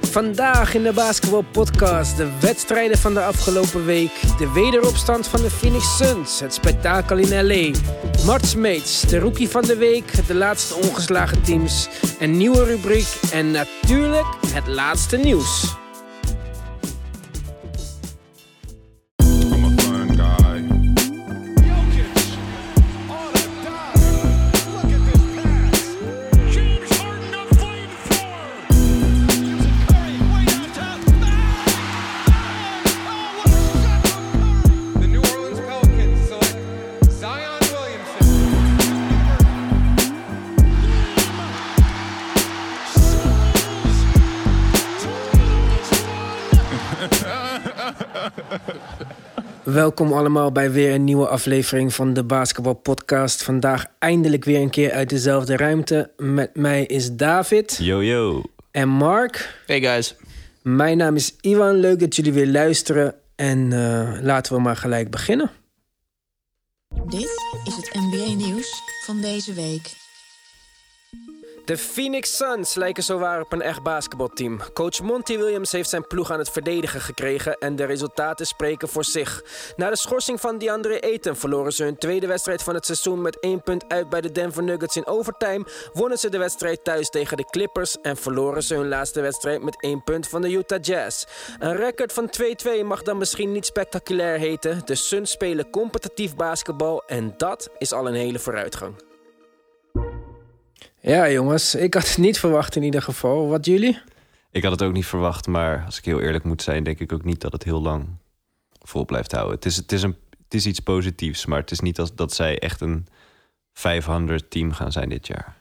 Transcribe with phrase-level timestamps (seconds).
[0.00, 5.50] Vandaag in de Basketball Podcast de wedstrijden van de afgelopen week, de wederopstand van de
[5.50, 7.78] Phoenix Suns, het spektakel in LA,
[8.24, 11.88] Marts Mates, de rookie van de week, de laatste ongeslagen teams,
[12.18, 15.80] een nieuwe rubriek en natuurlijk het laatste nieuws.
[49.72, 53.42] Welkom allemaal bij weer een nieuwe aflevering van de Basketball Podcast.
[53.42, 56.10] Vandaag eindelijk weer een keer uit dezelfde ruimte.
[56.16, 58.42] Met mij is David Yo, yo.
[58.70, 59.62] en Mark.
[59.66, 60.16] Hey guys.
[60.62, 63.14] Mijn naam is Ivan, leuk dat jullie weer luisteren.
[63.36, 65.50] En eh, laten we maar gelijk beginnen.
[67.06, 67.30] Dit
[67.64, 70.01] is het NBA-nieuws van deze week.
[71.64, 74.60] De Phoenix Suns lijken zowaar op een echt basketbalteam.
[74.72, 79.04] Coach Monty Williams heeft zijn ploeg aan het verdedigen gekregen en de resultaten spreken voor
[79.04, 79.44] zich.
[79.76, 83.40] Na de schorsing van DeAndre Ayton verloren ze hun tweede wedstrijd van het seizoen met
[83.40, 85.66] één punt uit bij de Denver Nuggets in overtime.
[85.92, 89.82] Wonnen ze de wedstrijd thuis tegen de Clippers en verloren ze hun laatste wedstrijd met
[89.82, 91.24] één punt van de Utah Jazz.
[91.58, 92.30] Een record van
[92.82, 94.82] 2-2 mag dan misschien niet spectaculair heten.
[94.84, 99.11] De Suns spelen competitief basketbal en dat is al een hele vooruitgang.
[101.02, 103.48] Ja, jongens, ik had het niet verwacht in ieder geval.
[103.48, 104.00] Wat jullie?
[104.50, 107.12] Ik had het ook niet verwacht, maar als ik heel eerlijk moet zijn, denk ik
[107.12, 108.08] ook niet dat het heel lang
[108.82, 109.54] vol blijft houden.
[109.54, 112.32] Het is, het is, een, het is iets positiefs, maar het is niet als, dat
[112.34, 113.06] zij echt een
[113.72, 115.56] 500 team gaan zijn dit jaar.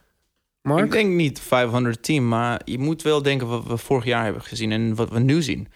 [0.61, 0.85] Mark?
[0.85, 4.41] Ik denk niet 500 team, maar je moet wel denken wat we vorig jaar hebben
[4.41, 5.67] gezien en wat we nu zien.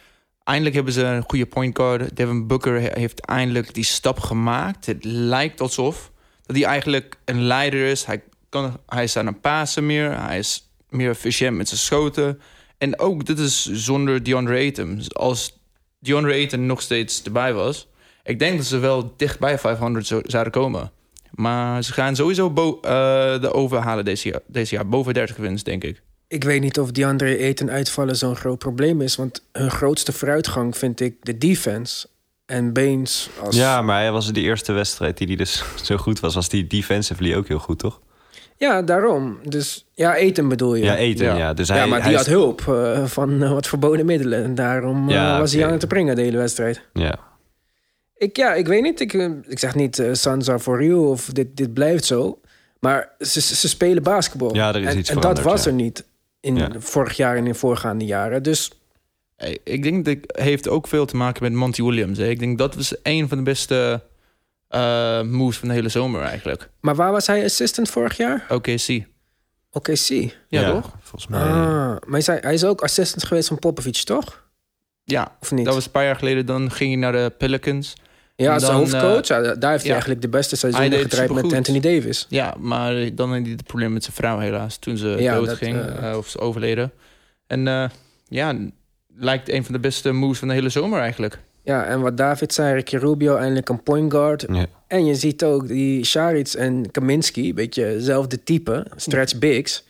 [0.44, 2.16] Eindelijk hebben ze een goede point guard.
[2.16, 4.86] Devin Booker he- heeft eindelijk die stap gemaakt.
[4.86, 6.12] Het lijkt alsof
[6.42, 8.06] dat hij eigenlijk een leider is.
[8.06, 8.24] Hij,
[8.62, 10.20] kan, hij is aan het pasen meer.
[10.22, 12.40] Hij is meer efficiënt met zijn schoten.
[12.78, 15.02] En ook dit is zonder DeAndre Ayton.
[15.08, 15.60] Als
[16.00, 17.88] DeAndre Ayton nog steeds erbij was...
[18.24, 20.92] ik denk dat ze wel dicht bij 500 zo- zouden komen.
[21.32, 22.92] Maar ze gaan sowieso bo- eh,
[23.42, 24.88] de overhalen deze jaar, deze jaar.
[24.90, 26.02] Boven 30 wins, denk ik.
[26.28, 29.16] Ik weet niet of DeAndre Ayton uitvallen zo'n groot probleem is.
[29.16, 32.08] Want hun grootste vooruitgang vind ik de defense.
[32.46, 33.56] En Baines als...
[33.56, 36.36] Ja, maar hij was de eerste wedstrijd die hij dus zo goed was.
[36.36, 38.02] Was die defensively ook heel goed, toch?
[38.58, 39.38] Ja, daarom.
[39.44, 40.84] Dus ja, Ayton bedoel je.
[40.84, 41.38] Ja, eten, ja.
[41.38, 41.54] Ja.
[41.54, 44.44] Dus Ja, hij, maar hij die is- had hulp eh, van eh, wat verboden middelen.
[44.44, 46.82] En daarom eh, Ja, was hij aan het te brengen de hele wedstrijd.
[46.94, 47.20] Ja.
[48.18, 49.00] Ik, ja, ik weet niet.
[49.00, 49.14] Ik,
[49.48, 52.40] ik zeg niet uh, Suns are for you of dit, dit blijft zo.
[52.80, 54.56] Maar ze, ze spelen basketbal.
[54.56, 55.70] Ja, er is en, iets En dat was ja.
[55.70, 56.04] er niet
[56.40, 56.70] in Ja.
[56.78, 58.44] vorig jaar en in voorgaande jaren.
[58.44, 58.72] Dus
[59.36, 62.18] Hey, Ik denk dat het heeft ook veel te maken met Monty Williams.
[62.18, 62.28] Hè.
[62.30, 64.02] Ik denk dat was een van de beste
[64.76, 66.70] eh, moves van de hele zomer eigenlijk.
[66.80, 68.46] Maar waar was hij assistant vorig jaar?
[68.50, 69.04] OKC.
[69.72, 70.36] OKC.
[70.48, 70.92] Ja, toch?
[71.02, 71.42] Volgens mij.
[71.42, 74.44] Ah, maar hij, is ook assistant geweest van Popovic, toch?
[75.04, 75.66] Ja, Of niet?
[75.66, 76.46] dat was een paar jaar geleden.
[76.46, 77.94] Dan ging hij naar de Pelicans.
[78.36, 79.28] ja, als dan, hoofdcoach.
[79.28, 79.92] ja, daar heeft hij ja.
[79.92, 81.54] eigenlijk de beste seizoen gedraaid met.
[81.54, 82.26] Anthony Davis.
[82.30, 84.78] Ja, maar dan had hij het probleem met zijn vrouw helaas.
[84.78, 86.92] Toen ze Ja, dood dat, ging eh, eh, of ze overleden.
[87.48, 87.90] En eh,
[88.28, 88.56] ja,
[89.16, 91.40] lijkt een van de beste moves van de hele zomer eigenlijk.
[91.66, 94.46] Ja, en wat David zei, Ricky Rubio eindelijk een point guard.
[94.50, 94.66] Ja.
[94.88, 99.84] En je ziet ook die Sharic en Kaminski, een beetje hetzelfde type, stretch bigs.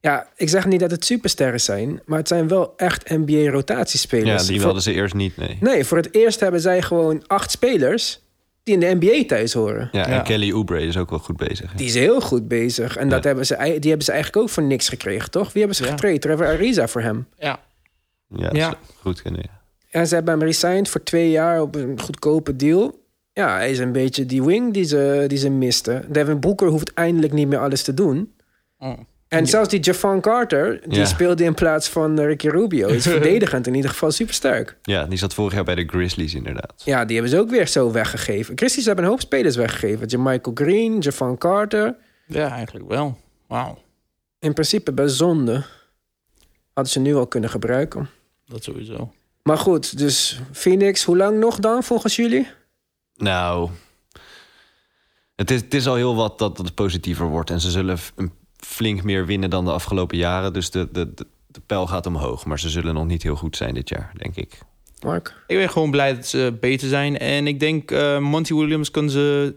[0.00, 4.46] Ja, ik zeg niet dat het supersterren zijn, maar het zijn wel echt ja, NBA-rotatiespelers.
[4.46, 5.56] die Voor- hadden ze eerst niet, nee.
[5.60, 8.20] Nee, voor het eerst hebben zij gewoon acht spelers
[8.62, 9.88] die in de NBA thuis horen.
[9.92, 10.20] Ja, en Ja.
[10.20, 11.70] Kelly Oubre is ook wel goed bezig.
[11.70, 11.76] hè.
[11.76, 12.96] Die is heel goed bezig.
[12.96, 13.26] En dat Ja.
[13.28, 15.46] hebben ze, die hebben ze eigenlijk ook voor niks gekregen, toch?
[15.52, 15.90] Wie hebben ze Ja.
[15.90, 16.20] getraind?
[16.22, 17.26] Trevor Ariza voor hem.
[17.38, 17.60] Ja,
[18.36, 18.74] Ja, Ja.
[19.00, 19.55] goed kunnen, ja.
[19.96, 23.04] En ze hebben hem resigned voor twee jaar op een goedkope deal.
[23.32, 26.04] Ja, hij is een beetje die wing die ze, die ze misten.
[26.12, 28.34] Devin Booker hoeft eindelijk niet meer alles te doen.
[28.78, 28.98] Oh.
[29.28, 31.04] En zelfs die Javon Carter, die Ja.
[31.04, 32.88] speelde in plaats van Ricky Rubio.
[32.88, 34.78] Is verdedigend in ieder geval supersterk.
[34.82, 36.82] Ja, die zat vorig jaar bij de Grizzlies inderdaad.
[36.84, 38.56] Ja, die hebben ze ook weer zo weggegeven.
[38.58, 40.22] Christies hebben een hoop spelers weggegeven.
[40.22, 41.96] Michael Green, Javon Carter.
[42.26, 43.18] ja eigenlijk wel.
[43.46, 43.78] Wauw,
[44.38, 45.64] In principe best zonde.
[46.72, 48.08] Hadden ze nu al kunnen gebruiken.
[48.46, 49.12] dat sowieso.
[49.46, 52.46] Maar goed, dus Phoenix, hoe lang nog dan volgens jullie?
[53.16, 53.70] Nou,
[55.36, 57.50] het is, het is al heel wat dat het positiever wordt.
[57.50, 57.98] En ze zullen
[58.56, 60.52] flink meer winnen dan de afgelopen jaren.
[60.52, 62.44] Dus de, de, de, de pijl gaat omhoog.
[62.44, 64.58] Maar ze zullen nog niet heel goed zijn dit jaar, denk ik.
[65.02, 65.44] Mark?
[65.46, 67.18] Ik ben gewoon blij dat ze beter zijn.
[67.18, 69.54] En ik denk eh, Monty Williams kan ze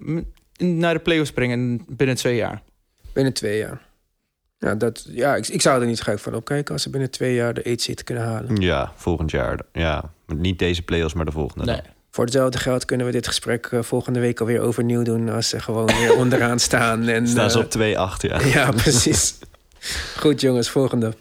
[0.57, 2.63] naar de playoffs brengen binnen twee jaar.
[3.13, 3.88] Binnen twee jaar.
[4.59, 7.33] Ja, dat, ja ik, ik zou er niet gek van opkijken als ze binnen twee
[7.33, 8.55] jaar de 8 seed kunnen halen.
[8.55, 9.59] Ja, volgend jaar.
[9.73, 11.65] Ja, niet deze play-offs, maar de volgende.
[11.65, 11.81] Nee.
[12.11, 15.59] Voor hetzelfde geld kunnen we dit gesprek eh, volgende week alweer overnieuw doen als ze
[15.59, 17.07] gewoon weer onderaan staan.
[17.07, 18.39] En, Staan ze eh, op 2-8, ja.
[18.41, 19.35] Ja, precies.
[20.23, 21.13] Goed jongens, volgende.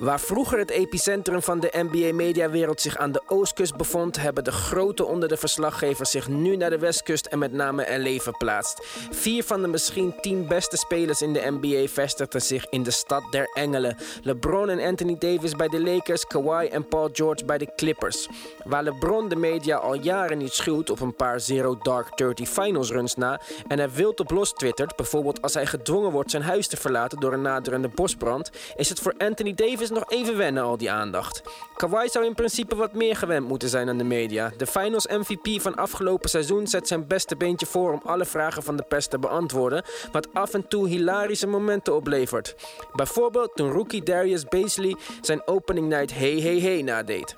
[0.00, 5.04] Waar vroeger het epicentrum van de NBA-mediawereld zich aan de oostkust bevond, hebben de grote
[5.04, 8.86] onder de verslaggevers zich nu naar de westkust en met name LA verplaatst.
[9.10, 13.22] Vier van de misschien tien beste spelers in de NBA vestigden zich in de stad
[13.30, 13.96] der engelen.
[14.22, 18.28] LeBron en Anthony Davis bij de Lakers, Kawhi en Paul George bij de Clippers.
[18.64, 22.90] Waar LeBron de media al jaren niet schuwt op een paar Zero Dark 30 Finals
[22.90, 26.66] runs na en er wild op los twittert, bijvoorbeeld als hij gedwongen wordt zijn huis
[26.66, 30.76] te verlaten door een naderende bosbrand, is het voor Anthony Davis nog even wennen al
[30.76, 31.42] die aandacht.
[31.76, 34.52] Kawhi zou in principe wat meer gewend moeten zijn aan de media.
[34.56, 38.76] De Finals MVP van afgelopen seizoen zet zijn beste beentje voor om alle vragen van
[38.76, 42.54] de pers te beantwoorden, wat af en toe hilarische momenten oplevert.
[42.92, 47.34] Bijvoorbeeld toen rookie Darius Baisley zijn opening night Hey Hey Hey nadeed.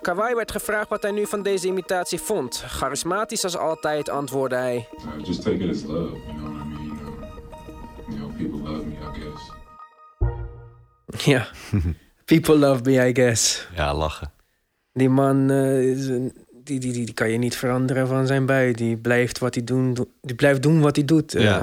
[0.00, 2.64] Kawhi werd gevraagd wat hij nu van deze imitatie vond.
[2.66, 4.88] Charismatisch als altijd antwoordde hij.
[5.22, 6.49] Just take it as love, you know
[8.62, 9.50] love me, I guess.
[11.24, 11.48] Ja,
[12.24, 13.66] people love me, I guess.
[13.74, 14.32] Ja, lachen.
[14.92, 16.32] Die man, eh, is een-
[16.64, 18.72] die, die, die, die kan je niet veranderen van zijn bui.
[18.72, 21.34] Die blijft, wat hij, doen, do- die blijft doen wat hij doet.
[21.34, 21.62] eh, Ja.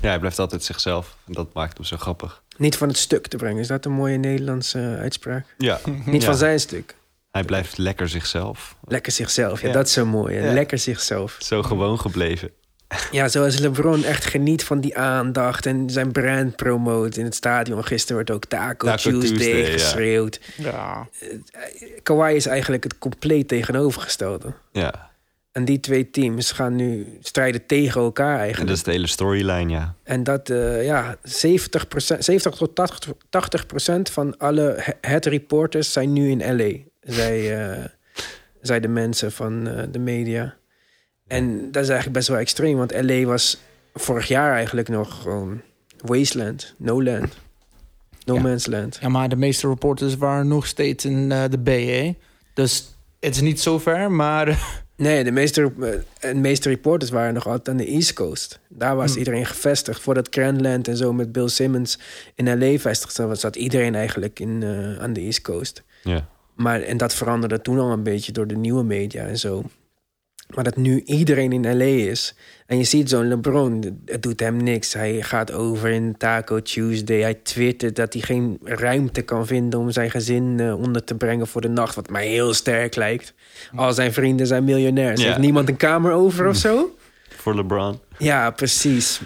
[0.00, 1.16] ja, hij blijft altijd zichzelf.
[1.26, 2.42] En dat maakt hem zo grappig.
[2.56, 3.60] Niet van het stuk te brengen.
[3.60, 5.54] Is dat een mooie Nederlandse eh, uitspraak?
[5.58, 5.80] Ja.
[6.06, 6.28] Niet Ja.
[6.28, 6.94] van zijn stuk.
[7.30, 8.76] Hij blijft lekker zichzelf.
[8.84, 9.60] Lekker zichzelf.
[9.60, 9.72] Ja, Ja.
[9.72, 10.34] dat is zo mooi.
[10.34, 10.52] Ja.
[10.52, 11.36] Lekker zichzelf.
[11.38, 12.50] Zo gewoon gebleven.
[13.10, 17.84] Ja, zoals LeBron echt geniet van die aandacht en zijn brand promoot in het stadion.
[17.84, 20.40] Gisteren werd ook Taco, Taco Tuesday, geschreeuwd.
[20.56, 21.08] Ja.
[22.02, 24.52] Kawhi is eigenlijk het compleet tegenovergestelde.
[24.72, 25.10] Ja.
[25.52, 28.68] En die twee teams gaan nu strijden tegen elkaar En eigenlijk.
[28.68, 29.94] dat is de hele storyline, ja.
[30.02, 35.92] En dat, eh, ja, 70%, 70 tot 80, 80 procent van alle he- het reporters
[35.92, 36.72] zijn nu in LA.
[37.00, 37.84] Zij, eh,
[38.60, 40.54] zij de mensen van eh, de media.
[41.34, 43.58] En dat is eigenlijk best wel extreem, want LA was
[43.94, 45.60] vorig jaar eigenlijk nog gewoon
[46.04, 47.36] wasteland, no land.
[48.24, 48.40] No Ja.
[48.42, 48.98] man's land.
[49.00, 52.14] ja, maar de meeste reporters waren nog steeds in eh, de Bay, hè?
[52.54, 54.58] Dus het is niet zo ver, maar...
[54.96, 58.58] Nee, de meeste, eh, de meeste reporters waren nog altijd aan de East Coast.
[58.68, 60.00] Daar was iedereen gevestigd.
[60.00, 61.98] Voordat Cranland en zo met Bill Simmons
[62.34, 65.82] in LA vestigde, was- zat iedereen eigenlijk in, eh, aan de East Coast.
[66.02, 66.28] Ja.
[66.54, 69.62] Maar, en dat veranderde toen al een beetje door de nieuwe media en zo.
[70.54, 72.34] Maar dat nu iedereen in LA is.
[72.66, 74.92] En je ziet zo'n LeBron, het doet hem niks.
[74.92, 77.20] Hij gaat over in Taco Tuesday.
[77.20, 81.46] Hij twittert dat hij geen ruimte kan vinden om zijn gezin eh, onder te brengen
[81.46, 81.94] voor de nacht.
[81.94, 83.34] Wat mij heel sterk lijkt.
[83.74, 85.20] Al zijn vrienden zijn miljonairs.
[85.20, 85.26] Ja.
[85.26, 86.96] Heeft niemand een kamer over of zo?
[87.42, 88.00] Voor LeBron.
[88.18, 89.20] Ja, precies.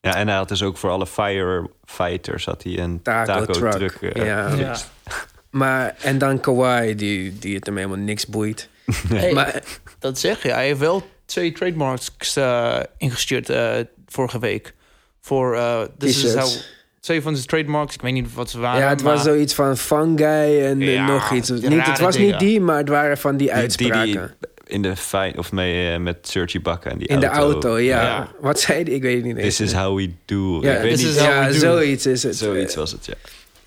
[0.00, 3.72] Ja, en hij had dus ook voor alle firefighters had hij een Taco, taco, truck.
[3.72, 4.12] truck.
[4.14, 4.54] eh, ja.
[4.54, 4.76] Ja.
[5.50, 8.68] Maar, en dan Kawhi, die, die het hem helemaal niks boeit.
[9.08, 9.62] Hey, Maar
[9.98, 10.50] Dat zeg je.
[10.52, 13.74] Hij heeft wel twee trademarks eh, ingestuurd eh,
[14.06, 14.74] vorige week.
[15.20, 16.54] Voor, eh this is T-shirts.
[16.54, 16.62] how-
[17.00, 17.94] twee van zijn trademarks.
[17.94, 18.80] Ik weet niet wat ze waren.
[18.80, 21.50] Ja, het was zoiets van fungi en eh, Ja, nog iets.
[21.50, 22.30] Niet, het was dingen.
[22.30, 24.04] niet die, maar het waren van die Die, uitspraken.
[24.40, 27.78] die in de fijn of mee eh, met Sergi Bakken en die in de auto,
[27.78, 28.02] ja.
[28.02, 28.28] Ja.
[28.40, 28.94] Wat zei die?
[28.94, 29.56] Ik weet het niet eens.
[29.56, 30.58] This is how we do.
[30.62, 31.14] ja, ik weet this niet.
[31.14, 31.58] is how ja we do.
[31.58, 32.36] zoiets is het.
[32.36, 33.14] Zoiets was het, ja.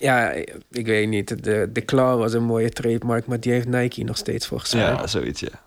[0.01, 0.31] Ja,
[0.69, 1.43] ik weet niet.
[1.43, 4.81] De, de Claw was een mooie trademark, maar die heeft Nike nog steeds volgens mij.
[4.81, 5.63] Ja, zoiets, ja.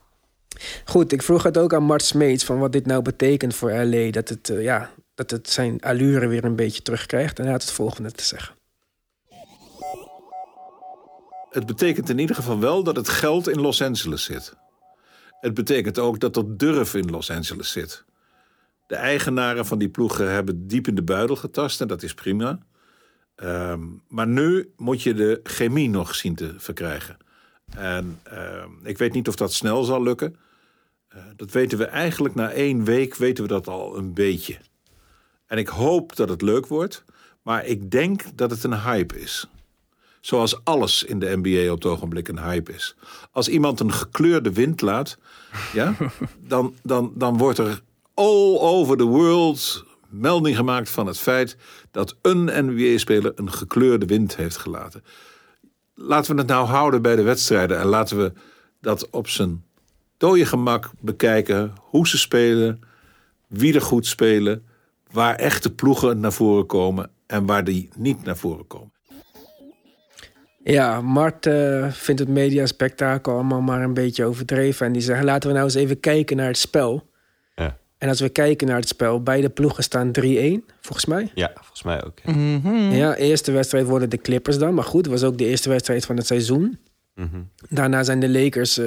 [0.84, 4.10] Goed, ik vroeg het ook aan Mart Smeets van wat dit nou betekent voor LA.
[4.10, 7.38] Dat het, eh, ja, dat het zijn allure weer een beetje terugkrijgt.
[7.38, 8.54] En hij had het volgende te zeggen.
[11.50, 14.54] Het betekent in ieder geval wel dat het geld in Los Angeles zit.
[15.40, 18.04] Het betekent ook dat er durf in Los Angeles zit.
[18.86, 22.58] De eigenaren van die ploegen hebben diep in de buidel getast en dat is prima.
[23.34, 27.16] Ehm, maar nu moet je de chemie nog zien te verkrijgen.
[27.76, 30.36] En ehm, ik weet niet of dat snel zal lukken.
[31.08, 34.56] Eh, dat weten we eigenlijk na één week weten we dat al een beetje.
[35.46, 37.04] En ik hoop dat het leuk wordt,
[37.42, 39.48] maar ik denk dat het een hype is.
[40.20, 42.96] Zoals alles in de NBA op het ogenblik een hype is.
[43.30, 45.18] Als iemand een gekleurde wind laat,
[45.72, 45.94] ja,
[46.48, 47.80] dan, dan, dan wordt er
[48.14, 49.84] all over the world
[50.20, 51.56] melding gemaakt van het feit
[51.90, 55.04] dat een NBA-speler een gekleurde wind heeft gelaten.
[55.94, 58.32] Laten we het nou houden bij de wedstrijden en laten we
[58.80, 59.64] dat op zijn
[60.16, 61.72] dode gemak bekijken.
[61.80, 62.80] Hoe ze spelen,
[63.48, 64.66] wie er goed spelen,
[65.10, 68.92] waar echte ploegen naar voren komen en waar die niet naar voren komen.
[70.64, 74.86] Ja, Mart eh, vindt het mediaspectakel allemaal maar een beetje overdreven.
[74.86, 77.12] En die zegt, laten we nou eens even kijken naar het spel.
[77.98, 80.20] En als we kijken naar het spel, beide ploegen staan 3-1,
[80.80, 81.30] volgens mij.
[81.34, 82.18] Ja, volgens mij ook.
[82.24, 82.96] Ja.
[82.96, 84.74] Ja, eerste wedstrijd worden de Clippers dan.
[84.74, 86.78] Maar goed, het was ook de eerste wedstrijd van het seizoen.
[87.14, 87.42] Mhm.
[87.68, 88.86] Daarna zijn de Lakers eh,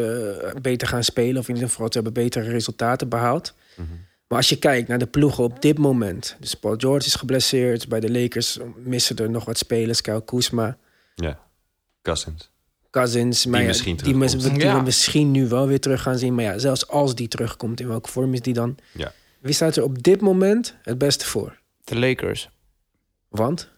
[0.62, 1.38] beter gaan spelen.
[1.38, 3.54] Of in ieder geval, ze hebben betere resultaten behaald.
[3.76, 3.88] Mhm.
[4.28, 6.36] Maar als je kijkt naar de ploegen op dit moment.
[6.40, 7.88] Dus Paul George is geblesseerd.
[7.88, 10.02] Bij de Lakers missen er nog wat spelers.
[10.02, 10.78] Kyle Kuzma,
[11.16, 11.40] ja.
[12.02, 12.52] Cousins.
[12.98, 13.46] Cousins.
[13.46, 14.18] maar ja, misschien die,
[14.52, 14.78] die Ja.
[14.78, 16.36] we misschien nu wel weer terug gaan zien.
[16.36, 18.76] Maar ja, zelfs als die terugkomt, in welke vorm is die dan?
[18.94, 19.12] Ja.
[19.40, 21.60] Wie staat er op dit moment het beste voor?
[21.84, 22.50] De Lakers.
[23.30, 23.70] Want?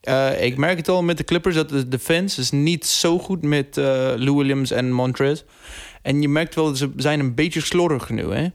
[0.00, 3.42] Eh, ik merk het al met de Clippers dat de defense is niet zo goed
[3.42, 3.84] met eh
[4.16, 5.42] Lou Williams en Montrez.
[6.02, 8.22] En je merkt wel, ze zijn een beetje slordig nu.
[8.32, 8.48] Hè?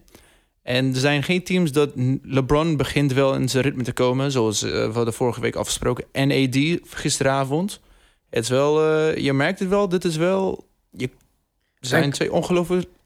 [0.62, 1.92] En er zijn geen teams dat
[2.24, 6.06] LeBron begint wel in zijn ritme te komen, zoals eh, we hadden vorige week afgesproken.
[6.12, 7.80] En AD gisteravond.
[8.36, 10.68] Het is wel, eh, je merkt het wel, dit is wel.
[10.92, 11.06] Je,
[11.80, 12.32] er zijn En- twee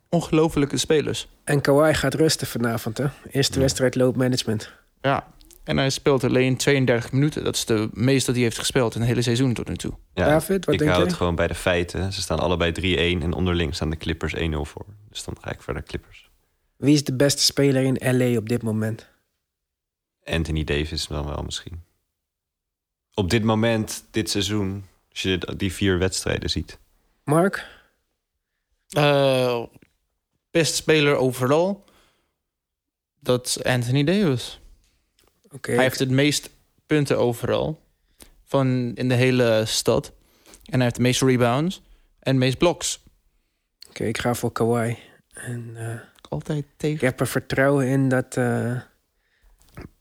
[0.09, 1.27] ongelofelijke spelers.
[1.43, 3.05] En Kawhi gaat rusten vanavond, hè?
[3.31, 3.59] Eerste Ja.
[3.59, 4.71] wedstrijd loopmanagement.
[5.01, 5.27] Ja.
[5.63, 7.43] En hij speelt alleen 32 minuten.
[7.43, 9.93] Dat is de meest dat hij heeft gespeeld in het hele seizoen tot nu toe.
[10.13, 11.09] Ja, David, wat ik denk hou jij?
[11.09, 12.13] het gewoon bij de feiten.
[12.13, 14.86] Ze staan allebei 3-1 en onderling staan de Clippers 1-0 voor.
[15.09, 16.29] Dus dan ga ik verder Clippers.
[16.75, 19.07] Wie is de beste speler in LA op dit moment?
[20.24, 21.81] Anthony Davis dan wel misschien.
[23.13, 24.86] Op dit moment, dit seizoen,
[25.23, 26.79] als je die vier wedstrijden ziet.
[27.23, 27.67] Mark?
[28.89, 29.63] Eh
[30.51, 31.85] beste speler overal.
[33.19, 34.59] Dat is Anthony Davis.
[35.51, 35.71] Oké.
[35.71, 36.49] Hij heeft het meest
[36.85, 37.83] punten overal.
[38.43, 40.13] Van in de hele stad.
[40.65, 41.81] En hij heeft de meeste rebounds.
[42.19, 43.03] En de meeste blocks.
[43.89, 44.97] Oké, ik ga voor Kawhi.
[45.33, 45.99] En eh,
[46.29, 47.05] Altijd ik tegen.
[47.07, 48.81] heb er vertrouwen in dat, eh,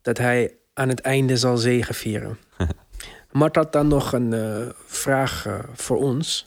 [0.02, 2.38] dat hij aan het einde zal zegevieren.
[3.30, 6.46] Mart had dan nog een eh, vraag eh, voor ons.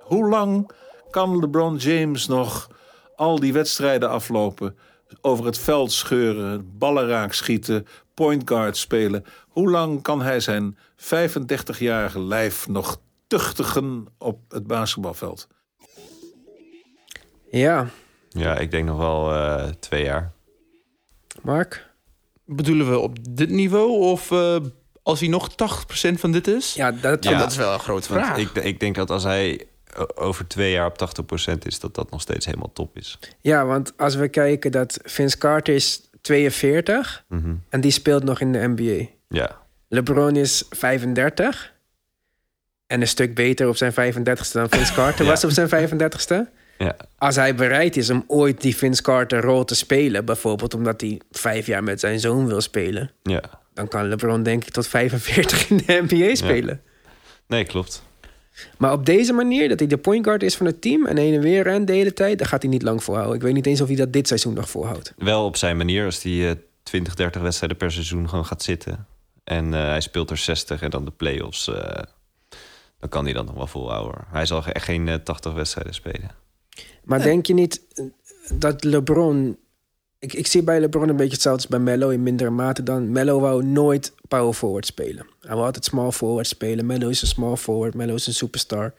[0.00, 0.70] Hoe lang
[1.10, 2.70] kan LeBron James nog
[3.16, 4.78] al die wedstrijden aflopen?
[5.20, 9.24] Over het veld scheuren, ballen raak schieten, point guard spelen.
[9.48, 15.48] Hoe lang kan hij zijn 35-jarige lijf nog tuchtigen op het basketbalveld?
[17.50, 17.88] Ja,
[18.28, 20.32] Ja, ik denk nog wel eh, twee jaar.
[21.42, 21.93] Mark?
[22.46, 23.90] Bedoelen we op dit niveau?
[24.00, 24.56] Of eh,
[25.02, 25.54] als hij nog 80%
[26.20, 26.74] van dit is?
[26.74, 27.38] Ja, dat, Ja.
[27.38, 28.36] dat is wel een grote vraag.
[28.38, 32.10] ik, ik denk dat als hij o- over twee jaar op 80% is, dat dat
[32.10, 33.18] nog steeds helemaal top is.
[33.40, 37.54] ja, want als we kijken dat Vince Carter is 42 Mhm.
[37.68, 39.06] en die speelt nog in de NBA.
[39.28, 39.58] Ja,
[39.88, 41.72] LeBron is 35.
[42.86, 45.30] En een stuk beter op zijn 35ste dan Vince Carter Ja.
[45.30, 46.48] was op zijn 35ste.
[46.78, 51.00] Ja, Als hij bereid is om ooit die Vince Carter rol te spelen, bijvoorbeeld omdat
[51.00, 53.42] hij vijf jaar met zijn zoon wil spelen, ja.
[53.74, 56.82] dan kan LeBron denk ik tot 45 in de NBA spelen.
[57.46, 58.02] Nee, klopt.
[58.78, 61.34] Maar op deze manier, dat hij de point guard is van het team en heen
[61.34, 63.36] en weer rent de hele tijd, dan gaat hij niet lang volhouden.
[63.36, 65.12] Ik weet niet eens of hij dat dit seizoen nog volhoudt.
[65.16, 69.06] Wel op zijn manier, als hij eh 20, 30 wedstrijden per seizoen gewoon gaat zitten.
[69.44, 71.68] En eh, hij speelt er 60 en dan de play-offs.
[71.68, 72.02] eh,
[73.00, 74.24] dan kan hij dat nog wel volhouden.
[74.30, 76.30] Hij zal echt geen eh, 80 wedstrijden spelen.
[77.04, 78.04] Maar denk je niet eh,
[78.54, 79.58] dat LeBron.
[80.18, 83.12] Ik, ik zie bij LeBron een beetje hetzelfde als bij Melo in mindere mate dan.
[83.12, 85.26] Melo wou nooit power forward spelen.
[85.40, 86.86] Hij wou altijd small forward spelen.
[86.86, 87.94] Melo is een small forward.
[87.94, 88.94] Melo is een superstar.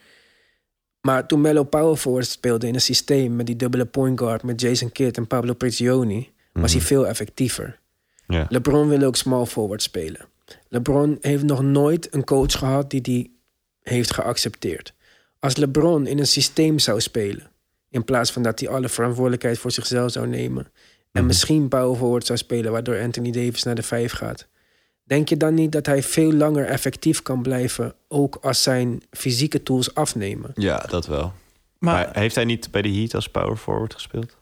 [1.01, 4.61] Maar toen Melo power forward speelde in een systeem met die dubbele point guard met
[4.61, 7.79] Jason Kidd en Pablo Prigioni, was hij veel effectiever.
[8.27, 8.45] Ja.
[8.49, 10.25] LeBron wil ook small forward spelen.
[10.69, 13.39] LeBron heeft nog nooit een coach gehad die die
[13.81, 14.93] heeft geaccepteerd.
[15.39, 17.51] Als LeBron in een systeem zou spelen,
[17.89, 20.71] in plaats van dat hij alle verantwoordelijkheid voor zichzelf zou nemen, en
[21.11, 21.25] Mhm.
[21.25, 24.47] misschien power forward zou spelen, waardoor Anthony Davis naar de vijf gaat,
[25.03, 29.63] denk je dan niet dat hij veel langer effectief kan blijven, ook als zijn fysieke
[29.63, 30.51] tools afnemen?
[30.55, 31.33] ja, dat wel.
[31.79, 34.35] maar Maar heeft hij niet bij de Heat als power forward gespeeld?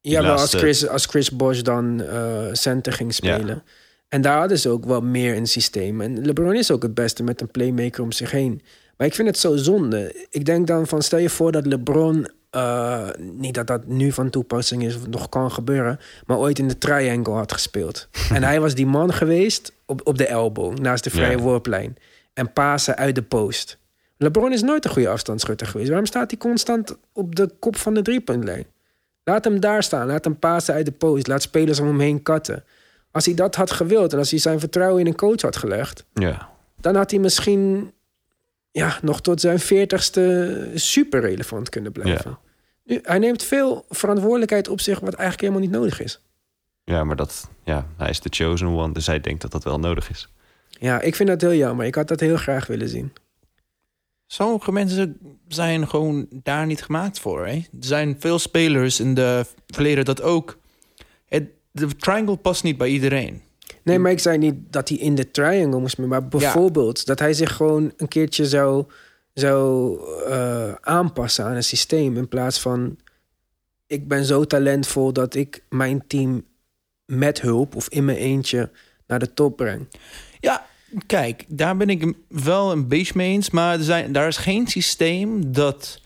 [0.00, 3.62] Ja, maar als Chris, als Chris Bosh dan eh, center ging spelen.
[4.08, 6.00] En daar hadden ze ook wel meer een systeem.
[6.00, 8.62] En LeBron is ook het beste met een playmaker om zich heen.
[8.96, 10.26] Maar ik vind het zo zonde.
[10.30, 12.26] Ik denk dan van, stel je voor dat LeBron...
[12.50, 15.98] eh, niet dat dat nu van toepassing is of nog kan gebeuren...
[16.26, 18.08] maar ooit in de triangle had gespeeld.
[18.34, 21.96] en hij was die man geweest op, op de elbow, naast de vrije worplijn.
[22.32, 23.78] En pasen uit de post.
[24.16, 25.88] LeBron is nooit een goede afstandsschutter geweest.
[25.88, 28.66] Waarom staat hij constant op de kop van de driepuntlijn?
[29.24, 30.06] Laat hem daar staan.
[30.06, 31.26] Laat hem pasen uit de post.
[31.26, 32.64] Laat spelers om hem heen katten.
[33.10, 36.04] Als hij dat had gewild en als hij zijn vertrouwen in een coach had gelegd,
[36.14, 36.48] Ja.
[36.80, 37.92] dan had hij misschien
[38.74, 42.38] ja, nog tot zijn veertigste super relevant kunnen blijven.
[42.84, 46.20] Nu, hij neemt veel verantwoordelijkheid op zich, wat eigenlijk helemaal niet nodig is.
[46.84, 49.78] Ja, maar dat, ja, hij is de chosen one, dus hij denkt dat dat wel
[49.78, 50.28] nodig is.
[50.68, 51.86] Ja, ik vind dat heel jammer.
[51.86, 53.12] Ik had dat heel graag willen zien.
[54.26, 57.46] Sommige mensen zijn gewoon daar niet gemaakt voor.
[57.46, 57.54] Hè?
[57.54, 60.58] Er zijn veel spelers in de verleden dat ook...
[61.26, 63.42] Het, de triangle past niet bij iedereen.
[63.84, 67.32] Nee, maar ik zei niet dat hij in de triangle moest, maar bijvoorbeeld dat hij
[67.32, 68.84] zich gewoon een keertje zou,
[69.32, 69.98] zou
[70.28, 72.98] eh, aanpassen aan een systeem in plaats van
[73.86, 76.44] ik ben zo talentvol dat ik mijn team
[77.04, 78.70] met hulp of in mijn eentje
[79.06, 79.88] naar de top breng.
[80.40, 80.66] Ja,
[81.06, 83.50] kijk, daar ben ik wel een beetje mee eens.
[83.50, 86.00] Maar er zijn, daar is geen systeem dat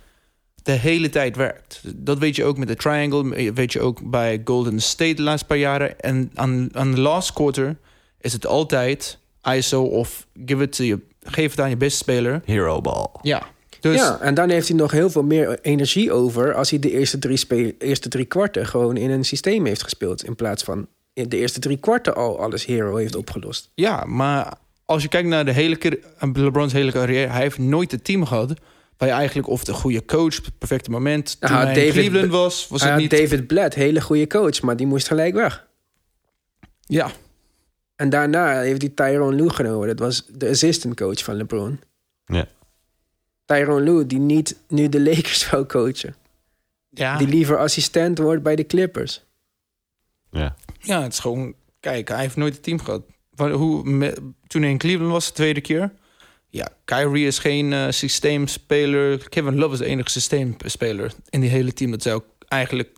[0.68, 1.80] de hele tijd werkt.
[1.96, 3.52] Dat weet je ook met de Triangle.
[3.52, 6.00] Weet je ook bij Golden State de laatste paar jaren.
[6.00, 7.76] En aan, aan de last quarter
[8.20, 12.42] is het altijd ISO of give it to je, geef het aan je beste speler.
[12.44, 13.06] Hero ball.
[13.22, 13.42] Ja.
[13.80, 16.90] Dus ja, en dan heeft hij nog heel veel meer energie over als hij de
[16.90, 20.24] eerste drie, spe- eerste drie kwarten gewoon in een systeem heeft gespeeld.
[20.24, 23.70] In plaats van in de eerste drie kwarten al alles hero heeft opgelost.
[23.74, 24.52] Ja, maar
[24.84, 25.78] als je kijkt naar de hele
[26.18, 28.54] LeBron's hele carrière, hij heeft nooit het team gehad
[28.98, 32.30] waar je eigenlijk of de goede coach, het perfecte moment, toen hij in David- Cleveland
[32.30, 33.10] was, was het niet.
[33.10, 35.66] David Blatt, hele goede coach, maar die moest gelijk weg.
[36.80, 37.10] Ja,
[37.96, 39.86] En daarna heeft hij Tyrone Lue genomen.
[39.88, 41.80] Dat was de assistant coach van LeBron.
[42.26, 42.46] Ja.
[43.44, 46.14] Tyrone Lue, die niet nu de Lakers wou coachen.
[46.90, 47.16] ja.
[47.18, 49.22] Die liever assistent wordt bij de Clippers.
[50.30, 50.56] Ja.
[50.80, 53.02] ja, het is gewoon, kijk, hij heeft nooit het team gehad.
[53.36, 55.92] Hoe, me- toen hij in Cleveland was, de tweede keer.
[56.50, 59.28] Ja, Kyrie is geen eh, systeemspeler.
[59.28, 61.90] Kevin Love is de enige systeemspeler in die hele team.
[61.90, 62.96] Dat zou eigenlijk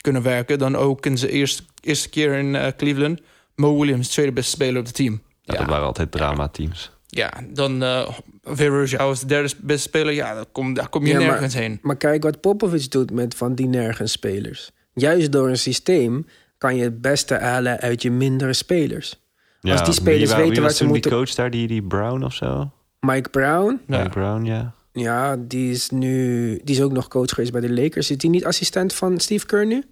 [0.00, 0.58] kunnen werken.
[0.58, 3.20] Dan ook in zijn eerste, eerste keer in eh, Cleveland.
[3.54, 5.22] Mo Williams, tweede beste speler op het team.
[5.42, 6.90] Ja, dat waren altijd drama-teams.
[7.06, 8.08] Ja, dan uh,
[8.42, 10.12] Vera als de derde beste speler.
[10.12, 11.78] Ja, daar kom, daar kom je Ja, maar- nergens heen.
[11.82, 14.70] Maar kijk wat Popovic doet met van die nergens spelers.
[14.94, 16.26] Juist door een systeem
[16.58, 19.20] kan je het beste halen uit je mindere spelers.
[19.60, 21.66] Ja, Als die spelers wie weten wie waar was ze moeten- die coach daar, die,
[21.66, 22.70] die Brown of zo?
[23.06, 23.96] Mike Brown, Ja.
[23.98, 24.74] Mike Brown, ja.
[24.92, 26.60] ja, die is nu...
[26.64, 28.10] Die is ook nog coach geweest bij de Lakers.
[28.10, 29.82] Is die niet assistent van Steve Kerr nu?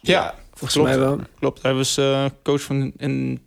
[0.00, 0.88] Ja, Volgens klopt.
[0.88, 1.18] mij wel.
[1.38, 3.40] Klopt, hij was eh, coach van in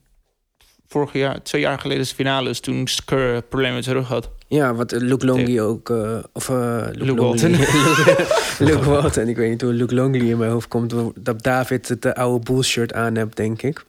[0.88, 4.30] vorig jaar, twee jaar geleden de finales toen Kerr problemen met zijn rug had.
[4.48, 5.90] Ja, wat eh, Luke Longley ook...
[5.90, 7.22] eh, of eh Luke, Luke.
[7.22, 7.52] Walton.
[8.70, 9.28] Luke Walton.
[9.28, 10.94] Ik weet niet hoe Luke Longley in mijn hoofd komt.
[11.16, 13.86] Dat David het oude bullshirt aan hebt, denk ik.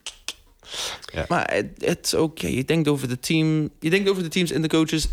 [1.29, 4.29] Maar het, het is ook, ja, je denkt over de team, je denkt over de
[4.29, 5.09] teams en de coaches.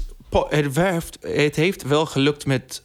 [0.50, 2.84] Het, werft, het heeft wel gelukt met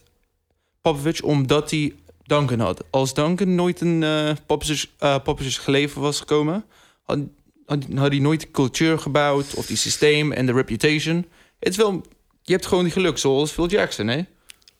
[0.81, 2.83] Popovich omdat hij Duncan had.
[2.89, 5.17] Als Duncan nooit een uh, Popovich, eh,
[5.63, 6.65] geleven was gekomen,
[7.03, 7.19] had,
[7.65, 11.25] had, had hij nooit de cultuur gebouwd of die systeem en de reputation.
[11.59, 12.05] Het is wel,
[12.41, 14.21] je hebt gewoon die geluk zoals Phil Jackson, hè?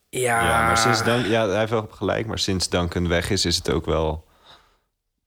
[0.10, 3.46] Ja, Ja, maar sinds Dun- ja, hij heeft wel gelijk, maar sinds Duncan weg is,
[3.46, 4.26] is het ook wel...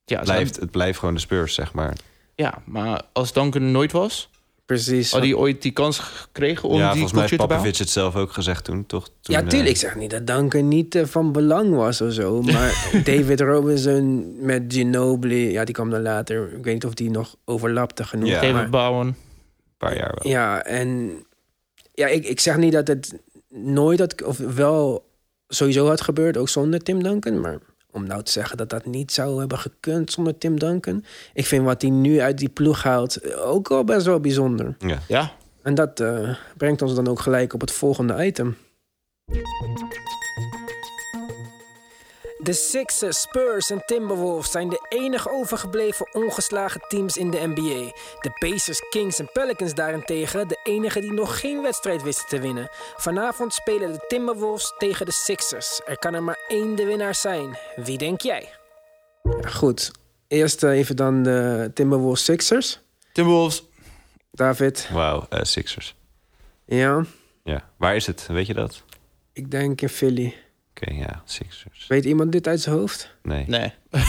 [0.05, 1.93] Ja, Blijft, het blijft gewoon de Spurs, zeg maar.
[2.39, 4.29] Ja, maar als Duncan er nooit was,
[4.65, 5.11] precies.
[5.11, 7.57] had hij ooit die kans gekregen om ja, die volgens mij heeft cultuur te bouwen.
[7.57, 9.05] Popovich het zelf ook gezegd toen, toch?
[9.05, 9.69] Toen, Ja, eh, tuurlijk.
[9.69, 12.41] Ik zeg niet dat Duncan niet eh, van belang was of zo.
[12.41, 15.51] Maar David Robinson met Ginobili...
[15.51, 16.53] Ja, die kwam dan later.
[16.57, 18.29] Ik weet niet of die nog overlapte genoeg.
[18.29, 18.41] Ja.
[18.41, 19.07] David maar- Bowen.
[19.07, 19.15] Een
[19.77, 20.31] paar jaar wel.
[20.31, 21.11] Ja, en...
[21.93, 24.23] Ja, ik, ik zeg niet dat het nooit had...
[24.23, 25.07] Of wel
[25.47, 27.41] sowieso had gebeurd, ook zonder Tim Duncan.
[27.41, 27.57] Maar
[27.99, 31.03] om nou te zeggen dat dat niet zou hebben gekund zonder Tim Duncan...
[31.33, 34.75] Ik vind wat hij nu uit die ploeg haalt eh, ook wel best wel bijzonder.
[34.79, 34.99] Ja.
[35.07, 35.31] Ja,
[35.61, 38.57] En dat eh, brengt ons dan ook gelijk op het volgende item.
[42.41, 47.91] De Sixers, Spurs en Timberwolves zijn de enige overgebleven ongeslagen teams in de NBA.
[48.19, 52.69] De Pacers, Kings en Pelicans daarentegen de enige die nog geen wedstrijd wisten te winnen.
[52.95, 55.81] Vanavond spelen de Timberwolves tegen de Sixers.
[55.85, 57.57] Er kan er maar één de winnaar zijn.
[57.75, 58.49] Wie denk jij?
[59.41, 59.91] Ja, goed.
[60.27, 62.79] Eerst eh, even dan de Timberwolves Sixers.
[63.13, 63.63] Timberwolves.
[64.31, 64.89] David.
[64.91, 65.95] Wauw, eh, Sixers.
[66.65, 67.05] Ja,
[67.43, 67.69] Ja.
[67.77, 68.27] Waar is het?
[68.27, 68.83] Weet je dat?
[69.33, 70.35] ik denk in Philly.
[70.81, 71.87] Oké, ja, Sixers.
[71.87, 73.15] Weet iemand dit uit zijn hoofd?
[73.23, 73.45] Nee.
[73.47, 73.73] Nee.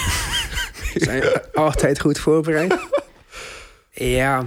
[0.92, 1.22] Ze zijn
[1.54, 2.74] altijd goed voorbereid.
[3.90, 4.44] Ja,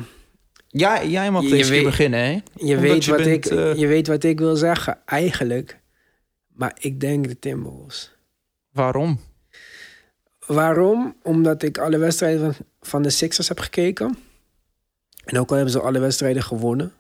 [0.67, 2.31] Ja, jij mag deze weet- beginnen, hè?
[2.31, 2.41] je
[2.75, 5.79] Omdat weet, je wat bent, ik, eh, je weet wat ik wil zeggen, eigenlijk.
[6.47, 8.15] Maar ik denk de Timberwolves.
[8.71, 9.19] Waarom?
[10.47, 11.15] Waarom?
[11.23, 14.17] Omdat ik alle wedstrijden van- van de Sixers heb gekeken.
[15.25, 16.93] En ook al hebben ze alle wedstrijden gewonnen.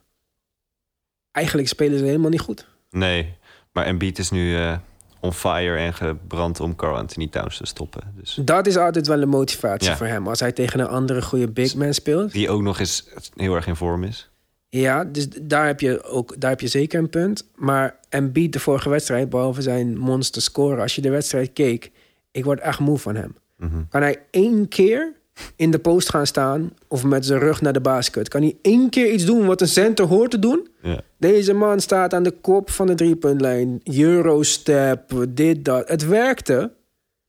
[1.31, 2.67] Eigenlijk spelen ze helemaal niet goed.
[2.89, 3.33] Nee,
[3.71, 4.77] maar Embiid is nu eh,
[5.23, 8.01] on fire en gebrand om Carl Anthony Towns te stoppen.
[8.15, 9.97] Dus Dat is altijd wel een motivatie Ja.
[9.97, 10.27] voor hem.
[10.27, 12.31] Als hij tegen een andere goede big man speelt.
[12.31, 14.29] die ook nog eens heel erg in vorm is.
[14.69, 17.45] Ja, dus daar heb je ook daar heb je zeker een punt.
[17.55, 21.91] Maar Embiid de vorige wedstrijd, behalve zijn monster scoren, als je de wedstrijd keek,
[22.31, 23.35] ik word echt moe van hem.
[23.57, 23.81] Mhm.
[23.89, 25.13] Kan hij één keer
[25.55, 28.27] in de post gaan staan of met zijn rug naar de basket?
[28.29, 30.67] Kan hij één keer iets doen wat een center hoort te doen?
[30.81, 31.01] Ja.
[31.17, 33.81] Deze man staat aan de kop van de driepuntlijn.
[33.83, 35.87] Eurostep, dit, dat.
[35.87, 36.71] Het werkte,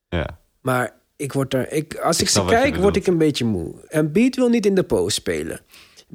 [0.08, 0.38] Ja.
[0.60, 1.72] maar ik word er...
[1.72, 3.74] Ik, als ik, snap ze kijk, word ik een beetje moe.
[3.88, 5.60] En Beat wil niet in de post spelen.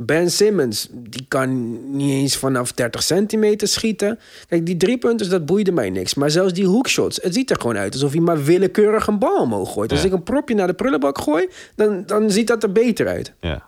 [0.01, 4.19] Ben Simmons, die kan niet eens vanaf 30 centimeter schieten.
[4.47, 6.13] Kijk, die driepunters, dat boeide mij niks.
[6.13, 7.93] Maar zelfs die hoekshots, het ziet er gewoon uit...
[7.93, 9.91] alsof hij maar willekeurig een bal omhoog gooit.
[9.91, 13.33] Als ik een propje naar de prullenbak gooi, dan, dan ziet dat er beter uit.
[13.39, 13.67] Ja.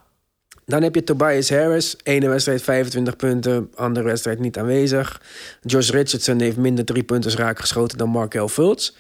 [0.66, 1.96] Dan heb je Tobias Harris.
[2.04, 5.22] Ene wedstrijd 25 punten, andere wedstrijd niet aanwezig.
[5.62, 8.92] Josh Richardson heeft minder drie punten raak geschoten dan Markel Fultz.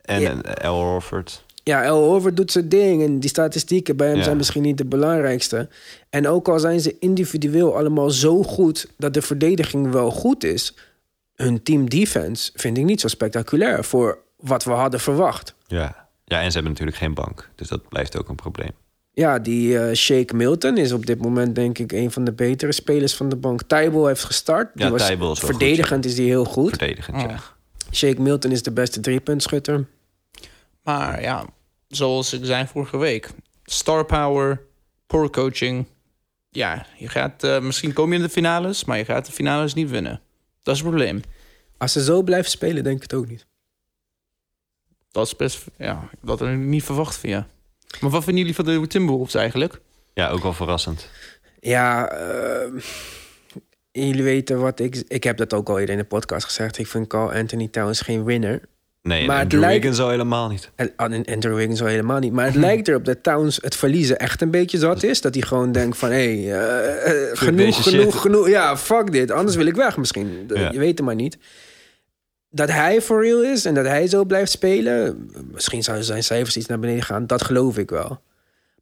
[0.00, 0.30] En Ja.
[0.30, 1.43] en Al Horford.
[1.66, 4.22] Ja, El Horford doet zijn ding en die statistieken bij hem Ja.
[4.22, 5.68] zijn misschien niet de belangrijkste.
[6.10, 10.74] En ook al zijn ze individueel allemaal zo goed dat de verdediging wel goed is,
[11.34, 15.54] hun team defense vind ik niet zo spectaculair voor wat we hadden verwacht.
[15.66, 16.06] Ja.
[16.24, 17.48] ja, en ze hebben natuurlijk geen bank.
[17.54, 18.70] Dus dat blijft ook een probleem.
[19.12, 22.72] Ja, die eh Shake Milton is op dit moment denk ik een van de betere
[22.72, 23.62] spelers van de bank.
[23.62, 24.70] Tybal heeft gestart.
[24.74, 26.68] Die Ja, was- is wel goed, Verdedigend is die heel goed.
[26.68, 27.40] Verdedigend, ja.
[27.92, 29.84] Shake Milton is de beste driepuntschutter.
[30.84, 31.44] Maar ja,
[31.88, 33.30] zoals ik zei vorige week.
[33.64, 34.60] Star power,
[35.06, 35.86] poor coaching.
[36.50, 39.74] Ja, je gaat, eh, misschien kom je in de finales, maar je gaat de finales
[39.74, 40.20] niet winnen.
[40.62, 41.22] Dat is het probleem.
[41.78, 43.46] Als ze zo blijven spelen, denk ik het ook niet.
[45.10, 47.44] Dat is best, ja, dat had ik niet verwacht van je.
[48.00, 49.80] Maar wat vinden jullie van de Timberwolves eigenlijk?
[50.14, 51.10] Ja, ook wel verrassend.
[51.60, 52.80] Ja, eh,
[53.90, 55.04] jullie weten wat ik...
[55.08, 56.78] Ik heb dat ook al eerder in de podcast gezegd.
[56.78, 58.60] Ik vind Carl Anthony Towns geen winner.
[59.08, 60.70] Nee, Maar maar het Drew lijkt- Wiggins al helemaal niet.
[60.74, 62.32] En en Andrew Wiggins al helemaal niet.
[62.32, 65.20] Maar het lijkt erop dat Towns het verliezen echt een beetje zat is.
[65.20, 66.10] Dat hij gewoon denkt van...
[66.10, 66.60] hé, hey,
[67.02, 68.20] eh, genoeg, genoeg, shit.
[68.20, 68.48] genoeg.
[68.48, 69.30] Ja, fuck dit.
[69.30, 70.44] Anders wil ik weg misschien.
[70.54, 70.72] Ja.
[70.72, 71.38] Je weet het maar niet.
[72.50, 75.30] Dat hij for real is en dat hij zo blijft spelen...
[75.52, 77.26] Misschien zouden zijn cijfers iets naar beneden gaan.
[77.26, 78.20] Dat geloof ik wel.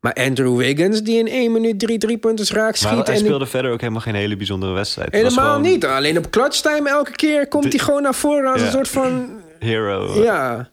[0.03, 2.89] Maar Andrew Wiggins, die in één minuut drie drie punten raak schiet...
[2.89, 5.13] Maar hij en die- speelde verder ook helemaal geen hele bijzondere wedstrijd.
[5.13, 5.85] Helemaal gewoon niet.
[5.85, 8.67] Alleen op clutch time elke keer komt De- hij gewoon naar voren als Ja.
[8.67, 9.41] een soort van...
[9.59, 10.23] Hero.
[10.23, 10.71] Ja,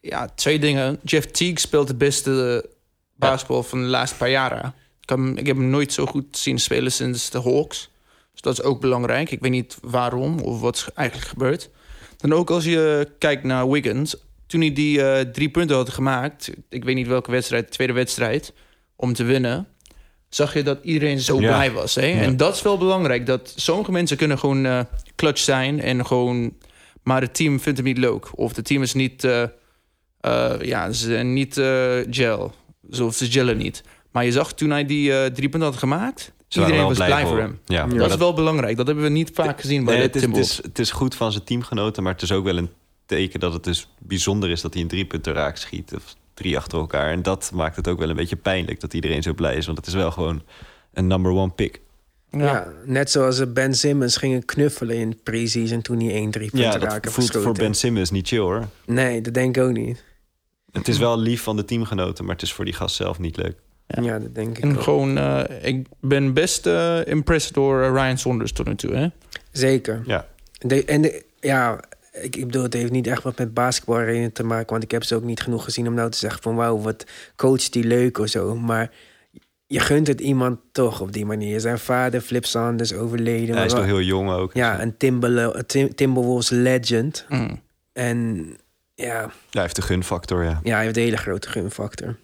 [0.00, 0.98] Ja, twee dingen.
[1.02, 2.64] Jeff Teague speelt de beste
[3.16, 4.74] basketbal van de laatste paar jaren.
[5.00, 7.90] Ik, heb hem, ik heb hem nooit zo goed zien spelen sinds de Hawks.
[8.32, 9.30] Dus dat is ook belangrijk.
[9.30, 11.68] Ik weet niet waarom of wat is eigenlijk gebeurd.
[12.16, 14.16] Dan ook als je kijkt naar Wiggins.
[14.52, 16.50] Toen hij die eh, drie punten had gemaakt...
[16.68, 18.52] ik weet niet welke wedstrijd, de tweede wedstrijd...
[18.96, 19.66] om te winnen...
[20.28, 21.46] zag je dat iedereen zo Ja.
[21.48, 21.94] blij was.
[21.94, 22.06] Hè?
[22.06, 23.26] En dat is wel belangrijk.
[23.26, 24.80] Dat sommige mensen kunnen gewoon eh,
[25.16, 25.80] clutch zijn...
[25.80, 26.52] en gewoon...
[27.02, 28.38] maar het team vindt hem niet leuk.
[28.38, 29.24] Of het team is niet...
[29.24, 29.42] eh,
[30.20, 32.54] eh, ja, ze zijn niet eh, gel.
[32.90, 33.82] Zo, ze gellen niet.
[34.10, 36.32] Maar je zag toen hij die eh, drie punten had gemaakt...
[36.48, 37.58] Iedereen was blij voor hem.
[37.64, 38.76] Ja, maar Dat is wel belangrijk.
[38.76, 40.90] Dat hebben we niet vaak gezien bij Nee, de het, is, het, is, het is
[40.90, 42.70] goed van zijn teamgenoten, maar het is ook wel een
[43.16, 45.94] teken dat het dus bijzonder is dat hij een drie punten raak schiet.
[45.94, 47.10] Of drie achter elkaar.
[47.10, 49.66] En dat maakt het ook wel een beetje pijnlijk dat iedereen zo blij is.
[49.66, 50.42] Want het is wel gewoon
[50.92, 51.80] een number one pick.
[52.30, 52.72] ja.
[52.84, 55.82] net zoals eh, Ben Simmons gingen knuffelen in pre-season...
[55.82, 57.52] toen hij één drie punten Ja, dat raken voelt voor.
[57.52, 58.68] Ben Simmons niet chill hoor.
[58.86, 60.04] Nee, dat denk ik ook niet.
[60.72, 63.36] Het is wel lief van de teamgenoten, maar het is voor die gast zelf niet
[63.36, 63.56] leuk.
[63.86, 64.82] Ja, dat denk ik En ook.
[64.82, 68.94] gewoon, eh, ik ben best eh, impressed door Ryan Saunders tot nu toe.
[68.94, 69.06] Hè?
[69.50, 70.02] Zeker.
[70.06, 70.26] Ja,
[70.58, 71.80] De, en de, ja,
[72.12, 74.70] ik, ik bedoel, het heeft niet echt wat met basketbalredenen te maken...
[74.70, 76.54] want ik heb ze ook niet genoeg gezien om nou te zeggen van...
[76.54, 78.56] wauw, wat coach die leuk of zo.
[78.56, 78.90] Maar
[79.66, 81.60] je gunt het iemand toch op die manier.
[81.60, 83.56] Zijn vader, Flip Sanders, overleden.
[83.56, 84.54] hij is nog heel jong ook.
[84.54, 87.26] Ja, een Timberlo- Tim- Timberwolves legend.
[87.28, 87.60] Mm.
[87.92, 88.46] En
[88.94, 90.60] ja, Ja, hij heeft de gunfactor, ja.
[90.62, 92.16] ja, hij heeft een hele grote gunfactor.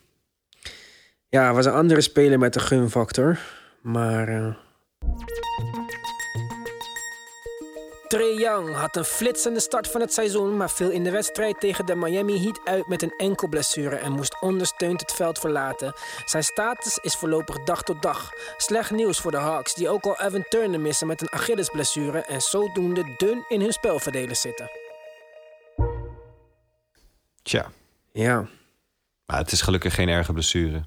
[1.29, 3.39] Ja, was een andere speler met een gunfactor.
[3.83, 4.29] Maar...
[4.29, 4.55] eh,
[8.09, 11.87] Trae Young had een flitsende start van het seizoen, maar viel in de wedstrijd tegen
[11.87, 15.93] de Miami Heat uit met een enkelblessure en moest ondersteund het veld verlaten.
[16.25, 18.31] Zijn status is voorlopig dag tot dag.
[18.57, 22.41] Slecht nieuws voor de Hawks, die ook al Evan Turner missen met een Achillesblessure en
[22.41, 24.71] zodoende dun in hun spelverdelers zitten.
[27.43, 27.71] Tja,
[28.13, 28.47] Ja.
[29.27, 30.85] maar het is gelukkig geen erge blessure.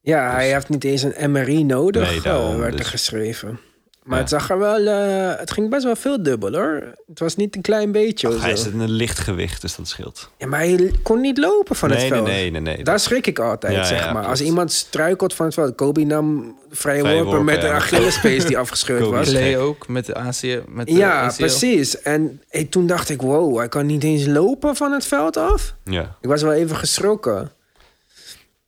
[0.00, 3.60] Ja, hij heeft niet eens een MRI nodig, Nee, daarom, eh, werd er dus- geschreven.
[4.02, 4.20] Maar Ja.
[4.20, 6.82] het zag er wel, eh, het ging best wel veel dubbel hoor.
[7.08, 8.28] Het was niet een klein beetje.
[8.28, 10.30] Ach, of hij is een lichtgewicht, dus dat scheelt.
[10.38, 12.30] Ja, maar hij kon niet lopen van het nee, nee, veld.
[12.30, 12.84] nee, nee, nee.
[12.84, 14.12] Daar schrik ik altijd, Ja, zeg ja, maar.
[14.14, 14.28] klopt.
[14.28, 15.74] Als iemand struikelt van het veld.
[15.74, 17.74] Kobe nam vrije Vrije worpen worpen, met een ja.
[17.76, 19.28] Achillespees die afgescheurd Kobe was.
[19.30, 20.42] Clay ook met de AC.
[20.68, 21.36] Met de Ja, ACL.
[21.36, 22.00] precies.
[22.02, 25.74] En ik, toen dacht ik, wow, hij kan niet eens lopen van het veld af.
[25.84, 26.16] Ja.
[26.20, 27.50] Ik was wel even geschrokken.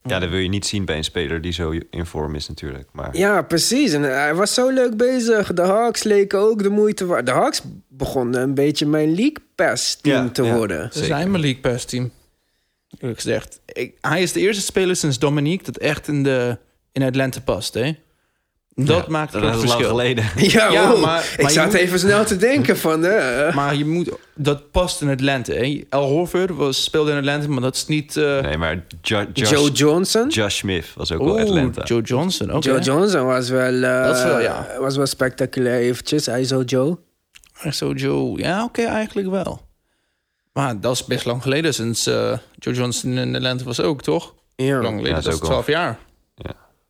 [0.05, 2.87] Ja, dat wil je niet zien bij een speler die zo in vorm is natuurlijk.
[2.91, 3.93] Maar Ja, precies.
[3.93, 5.53] En hij was zo leuk bezig.
[5.53, 7.25] De Hawks leken ook de moeite waard.
[7.25, 10.55] De Hawks begonnen een beetje mijn League Pass team Ja, te ja.
[10.55, 10.89] worden.
[10.93, 12.11] Ze zijn mijn League Pass team.
[12.99, 13.59] Eerlijk gezegd.
[13.65, 16.57] Ik, hij is de eerste speler sinds Dominique dat echt in, de,
[16.91, 17.73] in Atlanta past.
[17.73, 17.91] Hè?
[18.75, 19.97] Dat Ja, maakt een dat groot is lang verschil.
[19.97, 20.25] geleden.
[20.51, 21.01] Ja, Ja, wow.
[21.01, 23.05] maar- ik maar zat moet- even snel te denken van...
[23.05, 25.53] eh, Maar je moet, dat past in Atlanta.
[25.53, 25.81] Hè?
[25.89, 28.17] Al Horford was, speelde in Atlanta, maar dat is niet...
[28.17, 30.29] eh Nee, maar Jo- Josh, Joe Johnson?
[30.29, 31.83] Josh Smith was ook wel oeh, Atlanta.
[31.83, 32.69] Joe Johnson, oké.
[32.69, 34.67] Joe Johnson was wel, eh, Dat is wel, ja.
[34.79, 36.25] was wel spectaculair eventjes.
[36.25, 36.97] Hij zo Joe.
[37.71, 39.61] Zo Joe, ja, oké, eigenlijk wel.
[40.53, 44.33] Maar dat is best lang geleden sinds eh, Joe Johnson in Atlanta was ook, toch?
[44.55, 44.73] Ja.
[44.81, 45.97] Lang geleden, Ja, dat is is ook 12 jaar.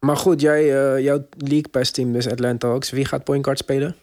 [0.05, 2.89] Maar goed, jij, eh, jouw League Pass team is Atlanta Hawks.
[2.89, 3.95] Wie gaat point guard spelen?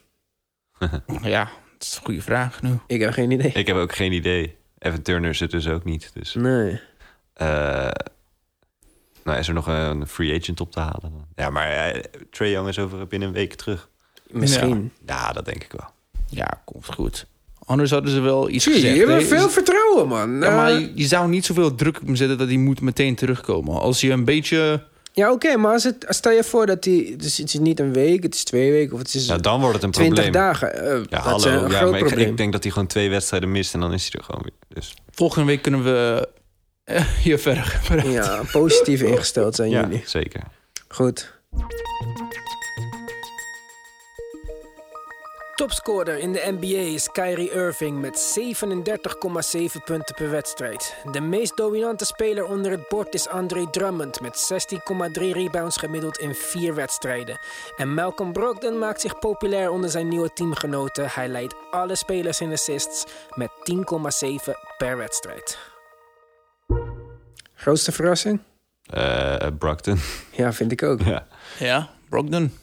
[1.22, 1.44] Ja,
[1.78, 2.78] dat is een goede vraag nu.
[2.86, 3.52] Ik heb geen idee.
[3.52, 4.56] Ik heb ook geen idee.
[4.78, 6.10] Evan Turner zit dus ook niet.
[6.14, 6.80] Dus, Nee.
[7.34, 7.90] eh,
[9.24, 11.12] nou, is er nog een free agent op te halen?
[11.34, 13.88] Ja, maar eh, Trae Young is over binnen een week terug.
[14.30, 14.92] Misschien.
[15.06, 15.88] Ja, dat denk ik wel.
[16.28, 17.26] Ja, komt goed.
[17.64, 18.96] Anders hadden ze wel iets je, gezegd.
[18.96, 20.40] je hebt veel vertrouwen, man.
[20.40, 23.14] Ja, maar je, je zou niet zoveel druk op hem zetten dat hij moet meteen
[23.14, 23.80] terugkomen.
[23.80, 24.90] Als je een beetje...
[25.12, 27.14] ja, oké, maar als het, stel je voor dat hij...
[27.18, 29.60] Dus het is niet een week, het is twee weken of het is Ja, dan
[29.60, 30.42] wordt het een 20 probleem.
[30.42, 30.74] dagen.
[30.74, 31.64] Eh, Ja, dat is hallo.
[31.64, 32.28] een Ja, groot maar ik, probleem.
[32.30, 34.52] ik denk dat hij gewoon twee wedstrijden mist en dan is hij er gewoon weer.
[34.68, 36.28] Dus Volgende week kunnen we
[36.84, 37.80] eh, hier verder.
[38.10, 40.02] Ja, positief ingesteld zijn ja, jullie.
[40.06, 40.40] zeker.
[40.88, 41.32] Goed.
[45.54, 50.96] Topscorer in de NBA is Kyrie Irving met 37,7 punten per wedstrijd.
[51.10, 54.52] De meest dominante speler onder het bord is Andre Drummond met
[55.18, 57.38] 16,3 rebounds gemiddeld in vier wedstrijden.
[57.76, 61.08] En Malcolm Brogdon maakt zich populair onder zijn nieuwe teamgenoten.
[61.08, 63.50] Hij leidt alle spelers in assists met
[64.46, 65.58] 10,7 per wedstrijd.
[67.54, 68.40] Grootste verrassing?
[68.86, 69.98] Eh Brockton.
[70.30, 71.00] Ja, vind ik ook.
[71.14, 71.26] ja.
[71.58, 72.61] Ja, Brogdon.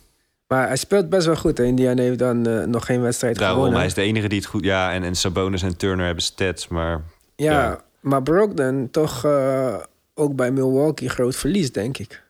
[0.50, 1.58] Maar hij speelt best wel goed.
[1.58, 1.64] hè.
[1.64, 3.78] Indiana heeft dan eh, nog geen wedstrijd Daarom, gewonnen.
[3.80, 4.64] hij is de enige die het goed...
[4.64, 7.02] Ja, en, en Sabonis en Turner hebben stats, maar...
[7.36, 7.84] ja, ja.
[8.00, 9.76] maar Brogdon toch eh,
[10.14, 12.24] ook bij Milwaukee groot verlies, denk ik.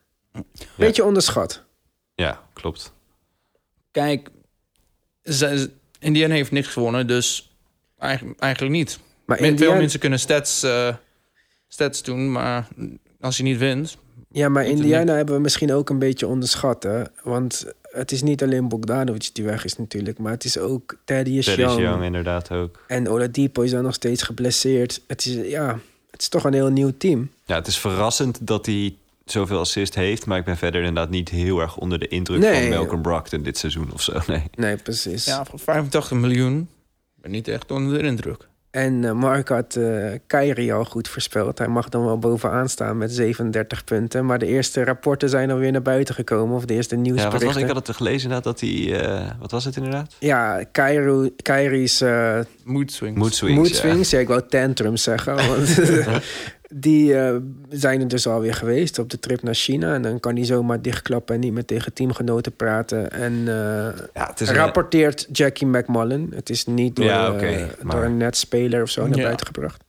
[0.76, 1.62] Beetje onderschat.
[2.14, 2.92] Ja, klopt.
[3.90, 4.30] Kijk,
[5.98, 7.56] Indiana heeft niks gewonnen, dus
[7.98, 8.98] eigenlijk, eigenlijk niet.
[9.24, 10.94] Maar Men- Veel Indiana, mensen kunnen stats, eh,
[11.68, 12.68] stats doen, maar
[13.20, 13.96] als je niet wint...
[14.30, 16.82] ja, maar Indiana hebben we misschien ook een beetje onderschat.
[16.82, 17.02] Hè?
[17.22, 20.18] Want het is niet alleen Bogdanovic die weg is natuurlijk.
[20.18, 21.80] Maar het is ook Thaddeus Teddy Young.
[21.80, 22.84] Young inderdaad ook.
[22.86, 25.00] En Oladipo is dan nog steeds geblesseerd.
[25.06, 25.78] Het is, ja,
[26.10, 27.30] het is toch een heel nieuw team.
[27.44, 30.26] Ja, het is verrassend dat hij zoveel assist heeft...
[30.26, 32.60] maar ik ben verder inderdaad niet heel erg onder de indruk Nee.
[32.68, 34.18] van Malcolm Brockton dit seizoen of zo.
[34.26, 34.42] Nee.
[34.54, 35.24] Nee, precies.
[35.24, 36.68] Ja, voor 85 miljoen
[37.14, 38.48] ben niet echt onder de indruk.
[38.70, 41.58] En eh, Mark had eh Kyrie al goed voorspeld.
[41.58, 44.26] Hij mag dan wel bovenaan staan met 37 punten.
[44.26, 46.56] Maar de eerste rapporten zijn alweer naar buiten gekomen.
[46.56, 47.46] Of de eerste Ja, wat nieuwsberichten.
[47.46, 49.02] was, ik had het gelezen inderdaad dat hij...
[49.02, 50.16] eh, wat was het inderdaad?
[50.18, 53.18] Ja, Kyrie, Kyrie's eh Mood swings.
[53.18, 53.56] Mood swings.
[53.56, 53.74] mood ja.
[53.74, 54.10] swings.
[54.10, 54.18] Ja.
[54.18, 55.34] ik wou tantrums zeggen.
[55.36, 55.78] Want
[56.72, 57.36] die eh,
[57.68, 59.94] zijn er dus alweer geweest op de trip naar China.
[59.94, 63.10] En dan kan hij zomaar dichtklappen en niet meer tegen teamgenoten praten.
[63.10, 66.30] En eh, Ja, het is een- rapporteert Jackie McMullen.
[66.34, 69.22] Het is niet door, Ja, eh, oké, maar- door een netspeler of zo naar Ja.
[69.24, 69.84] buiten gebracht.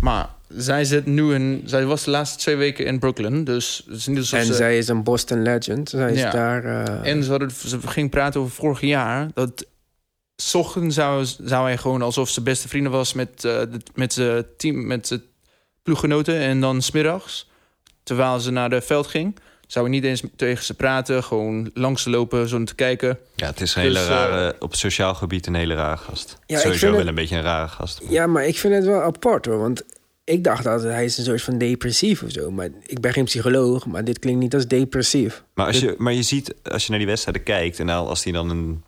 [0.00, 1.62] Maar zij zit nu in...
[1.64, 4.54] Zij was de laatste twee weken in Brooklyn, dus het is niet alsof En ze...
[4.54, 5.88] zij is een Boston legend.
[5.88, 6.30] Zij is Ja.
[6.30, 6.64] daar...
[6.64, 9.28] eh, En ze, hadden, ze ging praten over vorig jaar.
[9.34, 9.66] Dat
[10.36, 14.44] 's ochtends zou, zou hij gewoon alsof ze beste vrienden was met, de- met zijn
[14.56, 15.22] team, met zijn
[15.92, 16.38] ploeggenoten.
[16.38, 17.48] En dan smiddags,
[18.02, 21.24] terwijl ze naar de veld ging, zou hij niet eens tegen ze praten.
[21.24, 23.18] Gewoon langs te lopen, zo te kijken.
[23.34, 24.56] Ja, het is een Dus, hele eh, rare...
[24.58, 26.38] op sociaal gebied een hele rare gast.
[26.46, 28.00] Ja, ik Sowieso vind wel het- een beetje een rare gast.
[28.08, 29.58] Ja, maar ik vind het wel apart hoor.
[29.58, 29.82] Want
[30.24, 32.50] ik dacht altijd, hij is een soort van depressief of zo.
[32.50, 35.42] Maar ik ben geen psycholoog, maar dit klinkt niet als depressief.
[35.54, 37.78] Maar, als je, maar je ziet, als je naar die wedstrijden kijkt...
[37.78, 38.84] en nou, als hij dan een,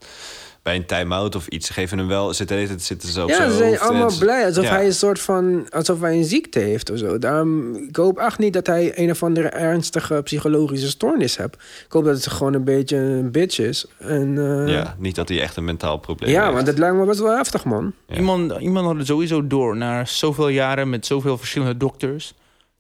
[0.63, 1.71] bij een time-out of iets...
[1.71, 2.35] geven hem wel...
[2.35, 4.45] Zitten, zitten ze op Ja, zijn ze zijn en allemaal ze- blij.
[4.47, 4.71] Alsof ja.
[4.71, 5.67] hij een soort van...
[5.71, 7.19] Alsof hij een ziekte heeft of zo.
[7.19, 11.55] Daarom, ik hoop echt niet dat hij een of andere ernstige psychologische stoornis heeft.
[11.87, 13.87] Ik hoop dat het gewoon een beetje een bitch is.
[13.99, 16.55] En, eh, Ja, niet dat hij echt een mentaal probleem ja, heeft.
[16.55, 17.93] want het lijkt me best wel heftig, man.
[18.07, 18.17] Ja.
[18.17, 22.35] Iemand, iemand had het sowieso door, na zoveel jaren met zoveel verschillende dokters.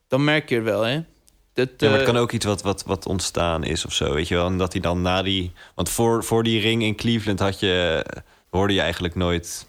[0.09, 1.01] Dan merk je het wel, hè.
[1.67, 4.15] Dat, Ja, maar het eh, kan ook iets wat, wat, wat ontstaan is of zo,
[4.15, 4.47] weet je wel.
[4.47, 5.53] En dat hij dan na die...
[5.75, 8.05] Want voor, voor die ring in Cleveland had je...
[8.51, 9.67] hoorde je eigenlijk nooit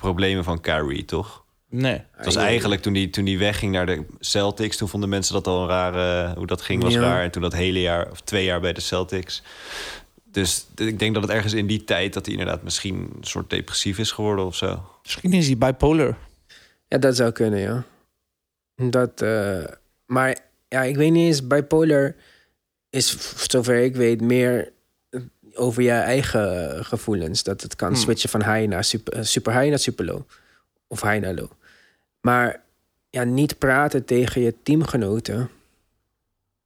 [0.00, 1.44] problemen van Kyrie, toch?
[1.68, 2.02] Nee.
[2.12, 4.76] Het was eigenlijk toen hij toen die wegging naar de Celtics...
[4.76, 6.34] toen vonden mensen dat al een rare...
[6.34, 7.00] hoe dat ging was Ja.
[7.00, 7.22] raar.
[7.22, 9.42] En toen dat hele jaar, of twee jaar bij de Celtics.
[10.24, 12.12] Dus ik denk dat het ergens in die tijd...
[12.12, 14.84] dat hij inderdaad misschien een soort depressief is geworden of zo.
[15.02, 16.16] Misschien is hij bipolar.
[16.88, 17.84] Ja, dat zou kunnen, ja.
[18.90, 19.64] Dat, eh,
[20.06, 20.38] maar
[20.72, 22.14] ja, ik weet niet eens, bipolar
[22.90, 23.16] is,
[23.48, 24.72] zover ik weet, meer
[25.54, 27.42] over je eigen gevoelens.
[27.42, 27.96] Dat het kan Hmm.
[27.96, 30.20] switchen van high naar super, eh, super high naar super low.
[30.86, 31.50] Of high naar low.
[32.20, 32.62] Maar
[33.10, 35.48] ja, niet praten tegen je teamgenoten.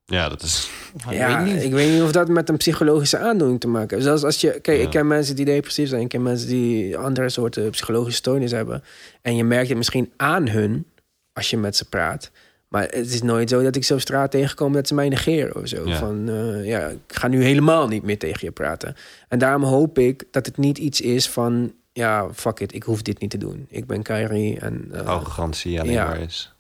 [0.04, 0.70] Ja, dat is...
[1.10, 4.08] ja, ik weet niet of dat met een psychologische aandoening te maken heeft.
[4.08, 4.84] Zelfs als je, kijk, Ja.
[4.84, 8.82] ik ken mensen die depressief zijn, ik ken mensen die andere soorten psychologische stoornis hebben.
[9.22, 10.86] En je merkt het misschien aan hun
[11.32, 12.30] als je met ze praat.
[12.68, 15.57] Maar het is nooit zo dat ik zo op straat tegenkom dat ze mij negeren
[15.62, 15.88] of zo.
[15.88, 15.98] Ja.
[15.98, 18.96] Van eh, ja, ik ga nu helemaal niet meer tegen je praten.
[19.29, 23.02] En daarom hoop ik dat het niet iets is van ja, fuck it, ik hoef
[23.02, 23.66] dit niet te doen.
[23.68, 26.07] Ik ben Kyrie en arrogantie alleen ja.
[26.07, 26.52] maar is.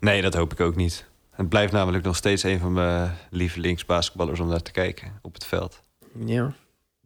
[0.00, 1.04] Nee, dat hoop ik ook niet.
[1.30, 5.44] Het blijft namelijk nog steeds een van mijn lievelingsbasketballers om naar te kijken op het
[5.44, 5.80] veld.
[6.26, 6.54] ja.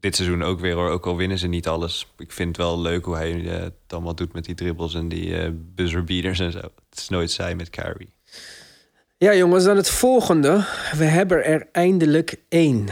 [0.01, 2.13] Dit seizoen ook weer hoor, ook al winnen ze niet alles.
[2.19, 5.09] Ik vind het wel leuk hoe hij eh, het allemaal doet met die dribbles en
[5.09, 6.59] die eh buzzer beaters en zo.
[6.59, 8.13] Het is nooit saai met Kyrie.
[9.19, 10.65] Ja, jongens, dan het volgende.
[10.97, 12.89] We hebben er eindelijk één.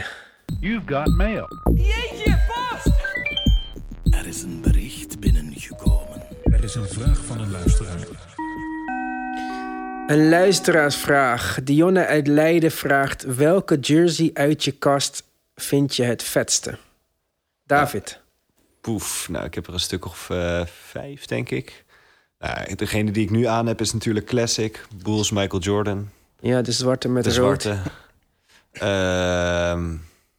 [0.59, 1.47] You've got mail.
[4.03, 6.21] Er is een bericht binnengekomen.
[6.43, 8.07] Er is een vraag van een luisteraar.
[10.07, 11.59] Een luisteraarsvraag.
[11.63, 15.23] Dionne uit Leiden vraagt: welke jersey uit je kast
[15.55, 16.77] vind je het vetste?
[17.65, 18.19] David.
[18.81, 21.83] Poef, nou ik heb er een stuk of eh, vijf denk ik.
[22.39, 24.85] Nou, degene die ik nu aan heb is natuurlijk Classic.
[25.03, 26.09] Bulls Michael Jordan.
[26.45, 27.61] Ja, de zwarte met de rood.
[27.61, 27.81] zwarte.
[28.71, 29.93] Ehm,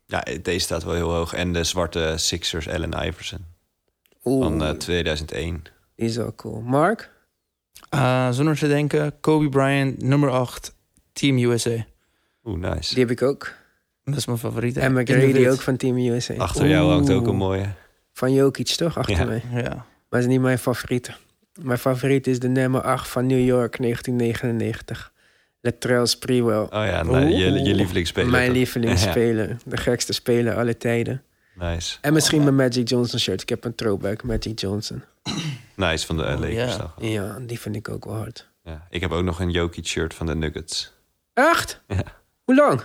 [0.06, 1.32] ja, deze staat wel heel hoog.
[1.34, 3.44] En de zwarte Sixers Allen Iverson
[4.24, 5.62] Oeh, van eh, 2001.
[5.96, 6.60] die is wel cool.
[6.60, 7.10] Mark?
[7.88, 10.74] Eh, zonder te denken, Kobe Bryant, nummer 8,
[11.12, 11.84] Team USA.
[12.44, 12.94] Oeh, nice.
[12.94, 13.52] Die heb ik ook.
[14.04, 14.76] Dat is mijn favoriet.
[14.76, 16.34] En McGrady ook van Team USA.
[16.34, 17.66] Achter jou hangt ook een mooie.
[18.12, 18.98] Van Jokic toch?
[18.98, 19.24] Achter Ja.
[19.24, 19.42] mij.
[19.50, 19.68] Ja.
[19.74, 21.14] Maar dat is niet mijn favoriete.
[21.60, 25.12] Mijn favoriet is de nummer 8 van New York 1999.
[25.66, 26.57] Latrell Sprewell.
[26.62, 28.31] Oh ja, nou, je, je lievelingsspeler.
[28.31, 28.57] Mijn toch?
[28.57, 29.57] lievelingsspeler.
[29.64, 31.22] De gekste speler alle tijden.
[31.55, 31.98] Nice.
[32.00, 33.42] En misschien mijn Magic Johnson shirt.
[33.42, 35.02] Ik heb een throwback Magic Johnson.
[35.74, 36.76] Nice van de uh, Lakers.
[37.00, 37.38] ja.
[37.40, 38.48] die vind ik ook wel hard.
[38.64, 38.87] Ja.
[38.90, 40.92] Ik heb ook nog een Jokic shirt van de Nuggets.
[41.35, 41.81] Echt?
[41.88, 42.02] Ja.
[42.44, 42.83] Hoe lang?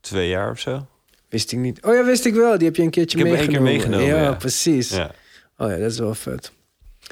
[0.00, 0.86] Twee jaar of zo.
[1.28, 1.82] Wist ik niet.
[1.82, 2.58] Oh ja, wist ik wel.
[2.58, 3.78] Die heb je een keertje Ik heb één meegenomen.
[3.78, 4.34] keer meegenomen, Ja, ja.
[4.34, 4.90] precies.
[4.90, 5.10] Ja.
[5.56, 6.52] Oh ja, dat is wel vet.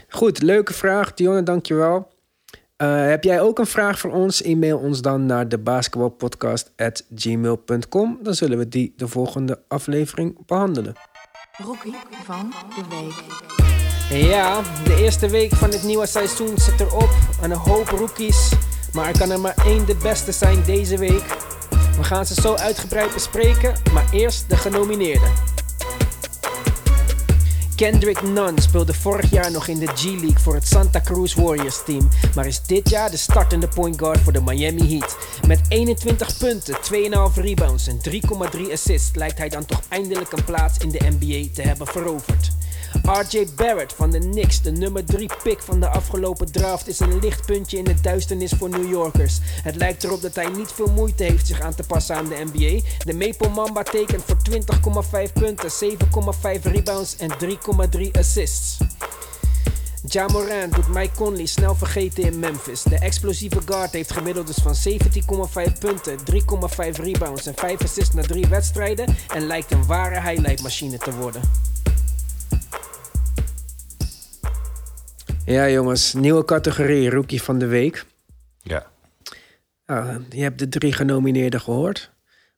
[0.09, 1.14] Goed, leuke vraag.
[1.14, 2.12] Dionne, dankjewel.
[2.85, 4.42] Eh heb jij ook een vraag voor ons?
[4.42, 8.18] E-mail ons dan naar de basketbalpodcast.gmail.com.
[8.23, 10.94] Dan zullen we die de volgende aflevering behandelen.
[11.57, 11.94] Rookie
[12.25, 13.23] van de week.
[14.29, 17.11] Ja, de eerste week van het nieuwe seizoen zit erop.
[17.42, 18.53] En een hoop rookies.
[18.92, 21.25] Maar er kan er maar één de beste zijn deze week.
[21.97, 25.31] We gaan ze zo uitgebreid bespreken, maar eerst de genomineerden.
[27.77, 32.09] Kendrick Nunn speelde vorig jaar nog in de G-League voor het Santa Cruz Warriors team,
[32.35, 35.17] maar is dit jaar de startende point guard voor de Miami Heat.
[35.47, 38.01] Met 21 punten, 2,5 rebounds en
[38.57, 42.51] 3,3 assists lijkt hij dan toch eindelijk een plaats in de NBA te hebben veroverd.
[43.02, 47.18] RJ Barrett van de Knicks, de nummer 3 pick van de afgelopen draft, is een
[47.18, 49.38] lichtpuntje in de duisternis voor New Yorkers.
[49.62, 52.44] Het lijkt erop dat hij niet veel moeite heeft zich aan te passen aan de
[52.52, 52.80] NBA.
[52.98, 54.37] De Maple Mamba tekent voor
[55.26, 55.70] 20,5 punten,
[56.57, 57.30] 7,5 rebounds en
[57.96, 58.76] 3,3 assists.
[60.07, 62.83] Ja Morant doet Mike Conley snel vergeten in Memphis.
[62.83, 64.74] De explosieve guard heeft gemiddeld dus van
[65.68, 70.98] 17,5 punten, 3,5 rebounds en 5 assists na 3 wedstrijden en lijkt een ware highlightmachine
[70.98, 71.42] te worden.
[75.46, 78.04] Ja, jongens, nieuwe categorie Rookie van de Week.
[78.62, 78.87] Ja.
[79.87, 82.11] Nou, je hebt de drie genomineerden gehoord.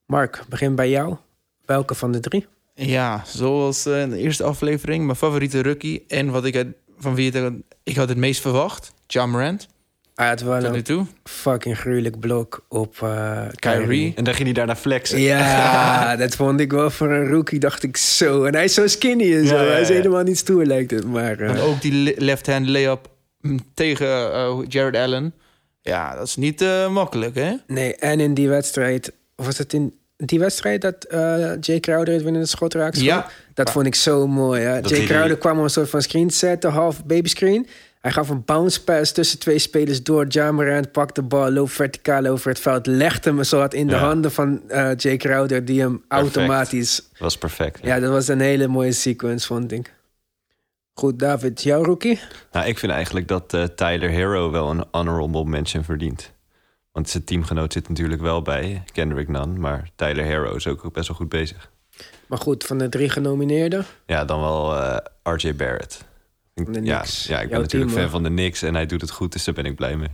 [0.06, 1.16] Mark, begin bij jou.
[1.64, 2.46] Welke van de drie?
[2.74, 6.04] Ja, zoals eh, in de eerste aflevering, mijn favoriete rookie.
[6.08, 9.68] En wat ik uit- van wie het, ik had het meest verwacht, John Morant.
[10.16, 11.06] Hij had wel Tot nu een toe.
[11.24, 13.80] fucking gruwelijk blok op eh Kyrie.
[13.84, 14.12] Kyrie.
[14.16, 15.20] En dan ging hij daarna flexen.
[15.20, 18.44] Ja, dat vond ik wel voor een rookie, dacht ik zo.
[18.44, 19.54] En hij is zo skinny en zo.
[19.56, 21.04] Ja, ja, Hij is helemaal niet stoer, lijkt het.
[21.06, 23.08] Maar eh, En ook die le- left-hand layup
[23.40, 25.34] mm, tegen eh, Jared Allen.
[25.82, 27.52] Ja, dat is niet eh, makkelijk, hè?
[27.66, 29.12] nee, en in die wedstrijd...
[29.34, 33.04] Was het in die wedstrijd dat eh Jay Crowder het winnende schot raakte?
[33.04, 33.26] Ja.
[33.54, 34.62] Dat vond ik zo mooi.
[34.62, 34.78] Hè?
[34.78, 37.66] Jay Crowder kwam op een soort van screen zetten, half babyscreen.
[38.06, 40.24] Hij gaf een bounce pass tussen twee spelers door.
[40.28, 42.86] Ja Morant pakt de bal, loopt verticaal over het veld.
[42.86, 43.98] Legt hem zo wat in de Ja.
[43.98, 45.64] handen van eh Jay Crowder...
[45.64, 46.96] die hem automatisch...
[46.96, 47.78] Dat was perfect.
[47.82, 49.94] Ja, dat was een hele mooie sequence, vond ik.
[50.94, 52.20] Goed, David, jouw rookie?
[52.52, 56.32] Nou, ik vind eigenlijk dat eh, Tyler Hero wel een honorable mention verdient.
[56.92, 59.60] Want zijn teamgenoot zit natuurlijk wel bij, Kendrick Nunn.
[59.60, 61.70] Maar Tyler Hero is ook best wel goed bezig.
[62.26, 63.84] Maar goed, van de drie genomineerden...
[64.06, 66.04] Ja, dan wel eh, RJ Barrett.
[66.82, 69.32] Ja, ja, ik ben natuurlijk team, fan van de Knicks en hij doet het goed,
[69.32, 70.08] dus daar ben ik blij mee.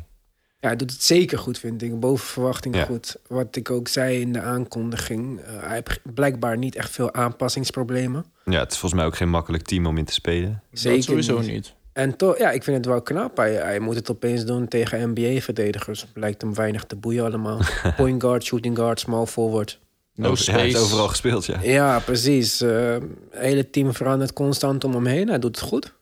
[0.61, 2.01] Ja, hij doet het zeker goed, vind ik.
[2.01, 2.84] Boven verwachting Ja.
[2.84, 3.16] goed.
[3.28, 5.40] Wat ik ook zei in de aankondiging.
[5.40, 8.24] eh, hij heeft blijkbaar niet echt veel aanpassingsproblemen.
[8.45, 10.62] Ja, het is volgens mij ook geen makkelijk team om in te spelen.
[10.72, 11.51] Zeker dat sowieso niet.
[11.51, 11.74] niet.
[11.93, 13.36] En toch, ja, ik vind het wel knap.
[13.36, 16.07] Hij, hij moet het opeens doen tegen NBA-verdedigers.
[16.14, 17.61] Lijkt hem weinig te boeien allemaal.
[17.97, 19.78] Point guard, shooting guard, small forward.
[20.14, 20.84] No Oh, ja, hij heeft space.
[20.90, 21.61] overal gespeeld, ja.
[21.62, 22.61] Ja, precies.
[22.61, 25.28] Eh, Het hele team verandert constant om hem heen.
[25.28, 25.93] Hij doet het goed.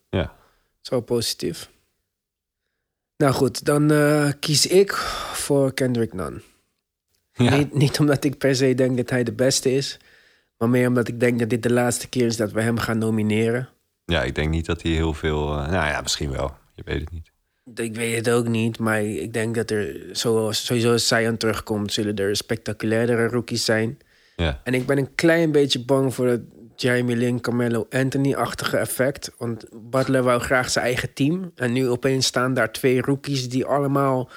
[0.80, 1.70] Zo positief.
[3.16, 4.92] Nou goed, dan eh, kies ik
[5.32, 6.42] voor Kendrick Nunn.
[7.32, 7.56] Ja.
[7.56, 9.98] Niet, niet omdat ik per se denk dat hij de beste is.
[10.58, 12.98] Maar meer omdat ik denk dat dit de laatste keer is dat we hem gaan
[12.98, 13.68] nomineren.
[14.04, 15.48] ja, ik denk niet dat hij heel veel...
[15.50, 16.54] eh, nou ja, misschien wel.
[16.74, 17.30] Je weet het niet.
[17.74, 21.92] Ik weet het ook niet, maar ik denk dat er zoals, sowieso als Zion terugkomt...
[21.92, 23.98] zullen er spectaculairdere rookies zijn.
[24.36, 24.60] Ja.
[24.64, 26.42] En ik ben een klein beetje bang voor het
[26.80, 29.30] Jeremy Lin, Carmelo Anthony-achtige effect.
[29.38, 31.52] Want Butler wou graag zijn eigen team.
[31.54, 34.30] En nu opeens staan daar twee rookies die allemaal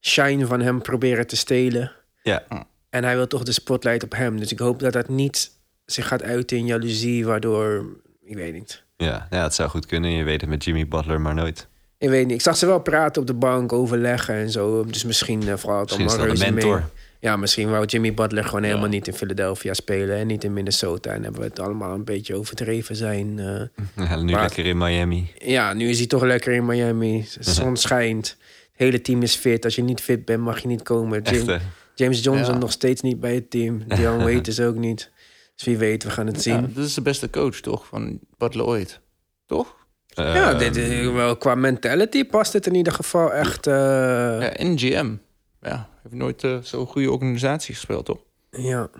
[0.00, 1.92] shine van hem proberen te stelen.
[2.22, 2.42] Ja,
[2.90, 4.38] En hij wil toch de spotlight op hem.
[4.38, 5.50] Dus ik hoop dat dat niet
[5.84, 7.84] zich gaat uiten in jaloezie, waardoor...
[8.24, 8.82] Ik weet niet.
[8.96, 9.26] ja.
[9.30, 10.10] ja, het zou goed kunnen.
[10.10, 11.68] Je weet het met Jimmy Butler, maar nooit.
[11.98, 12.34] Ik weet niet.
[12.34, 14.84] Ik zag ze wel praten op de bank, overleggen en zo.
[14.84, 16.80] Dus misschien uh, vooral het allemaal reuze mee.
[17.20, 20.16] Ja, misschien wou Jimmy Butler gewoon helemaal niet in Philadelphia spelen...
[20.16, 21.10] en niet in Minnesota.
[21.12, 23.38] En hebben we het allemaal een beetje overdreven zijn.
[23.38, 24.06] eh.
[24.08, 25.30] Ja, nu Maar- lekker in Miami.
[25.38, 27.26] ja, nu is hij toch lekker in Miami.
[27.40, 28.28] De zon schijnt.
[28.28, 29.64] Het hele team is fit.
[29.64, 31.24] Als je niet fit bent, mag je niet komen.
[31.24, 31.46] Echt?
[31.94, 32.60] James Johnson Ja.
[32.60, 33.82] nog steeds niet bij het team.
[33.96, 35.10] Dion Waiters ook niet.
[35.54, 36.54] Dus wie weet, we gaan het zien.
[36.54, 37.86] Ja, Ja, dit is de beste coach, toch?
[37.86, 39.00] Van Butler ooit.
[39.46, 39.76] Toch?
[40.14, 43.66] Eh, dit, is wel, qua mentality past het in ieder geval echt...
[43.66, 45.14] eh, Ja, en GM.
[45.60, 48.18] Ja, heeft nooit eh, zo'n goede organisatie gespeeld, toch?
[48.50, 48.90] Ja.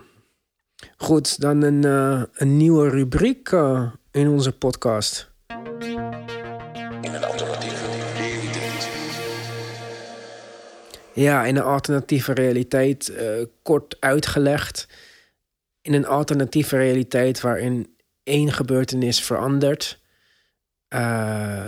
[0.97, 5.29] Goed, dan een, eh, een nieuwe rubriek eh, in onze podcast.
[11.13, 13.13] Ja, in een alternatieve realiteit,
[13.61, 14.87] kort uitgelegd.
[15.81, 20.00] In een alternatieve realiteit waarin één gebeurtenis verandert.
[20.91, 21.67] Eh,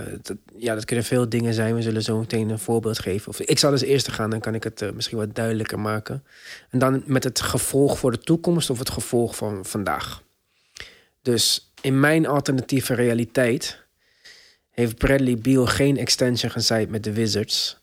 [0.57, 1.75] ja, dat kunnen veel dingen zijn.
[1.75, 3.27] We zullen zo meteen een voorbeeld geven.
[3.27, 6.23] Of, ik zal als eerste gaan, dan kan ik het eh, misschien wat duidelijker maken.
[6.69, 10.23] En dan met het gevolg voor de toekomst of het gevolg van vandaag.
[11.21, 13.83] Dus in mijn alternatieve realiteit
[14.69, 17.77] heeft Bradley Beal geen extension gesigned met de Wizards.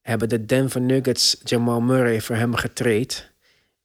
[0.00, 3.30] Hebben de Denver Nuggets Jamal Murray voor hem getraind.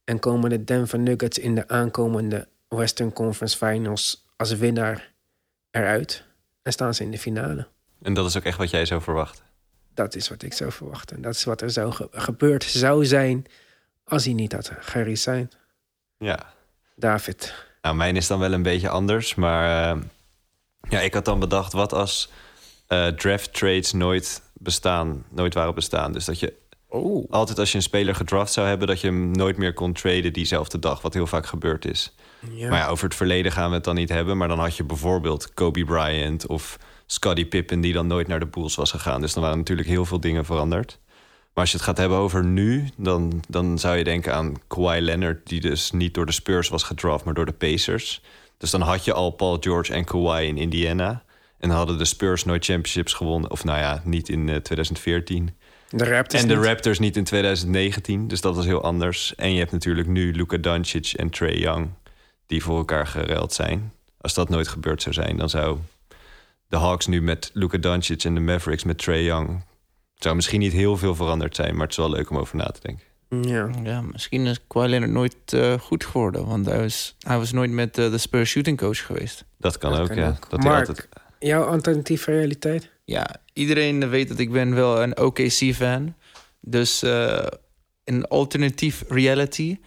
[0.03, 5.13] En komen de Denver Nuggets in de aankomende Western Conference Finals als winnaar
[5.71, 6.25] eruit.
[6.67, 7.67] En staan ze in de finale.
[8.01, 9.43] En dat is ook echt wat jij zou verwachten.
[9.93, 11.21] Dat is wat ik zou verwachten.
[11.21, 13.45] Dat is wat er zou ge- gebeurd zou zijn
[14.03, 15.57] als hij niet had geresigned.
[16.17, 16.53] Ja.
[16.95, 17.53] David.
[17.81, 19.35] Nou, mijn is dan wel een beetje anders.
[19.35, 20.01] Maar eh,
[20.89, 22.29] ja, ik had dan bedacht, wat als
[22.87, 26.11] eh, draft trades nooit bestaan, nooit waren bestaan.
[26.11, 26.53] Dus dat je
[26.89, 27.31] Oh.
[27.31, 30.33] altijd als je een speler gedraft zou hebben, dat je hem nooit meer kon traden
[30.33, 32.15] diezelfde dag, wat heel vaak gebeurd is.
[32.39, 32.69] Ja.
[32.69, 34.37] Maar ja, over het verleden gaan we het dan niet hebben.
[34.37, 37.81] Maar dan had je bijvoorbeeld Kobe Bryant of Scottie Pippen...
[37.81, 39.21] die dan nooit naar de Bulls was gegaan.
[39.21, 40.99] Dus dan waren natuurlijk heel veel dingen veranderd.
[41.53, 42.89] Maar als je het gaat hebben over nu...
[42.97, 45.47] dan, dan zou je denken aan Kawhi Leonard...
[45.47, 48.21] die dus niet door de Spurs was gedraft, maar door de Pacers.
[48.57, 51.23] Dus dan had je al Paul George en Kawhi in Indiana.
[51.59, 53.51] En hadden de Spurs nooit championships gewonnen.
[53.51, 55.55] Of nou ja, niet in eh, 2014.
[55.89, 56.65] De Raptors En de niet.
[56.65, 59.35] Raptors niet in 2019, dus dat was heel anders.
[59.35, 61.89] En je hebt natuurlijk nu Luka Doncic en Trey Young...
[62.47, 63.93] die voor elkaar geruild zijn.
[64.17, 65.77] Als dat nooit gebeurd zou zijn, dan zou
[66.67, 68.23] de Hawks nu met Luka Doncic...
[68.23, 69.65] en de Mavericks met Trey Young...
[70.13, 71.73] Het zou misschien niet heel veel veranderd zijn...
[71.73, 73.05] maar het is wel leuk om over na te denken.
[73.49, 73.69] Ja.
[73.83, 76.45] Ja, misschien is Kawhi Leonard nooit eh, goed geworden.
[76.45, 79.45] Want hij was, hij was nooit met eh, de Spurs shooting coach geweest.
[79.57, 80.27] Dat kan Dat ook, kan ja.
[80.27, 80.49] ook.
[80.49, 80.87] Dat Mark.
[80.87, 81.07] altijd...
[81.39, 82.89] Jouw alternatieve realiteit?
[83.05, 86.15] Ja, iedereen weet dat ik ben wel een OKC-fan.
[86.59, 87.45] Dus eh
[88.07, 89.77] in alternatief reality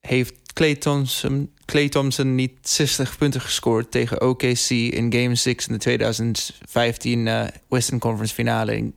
[0.00, 5.72] heeft Clay Thompson, Clay Thompson niet 60 punten gescoord tegen OKC in Game 6 in
[5.72, 8.92] de 2015 eh, Western Conference finale.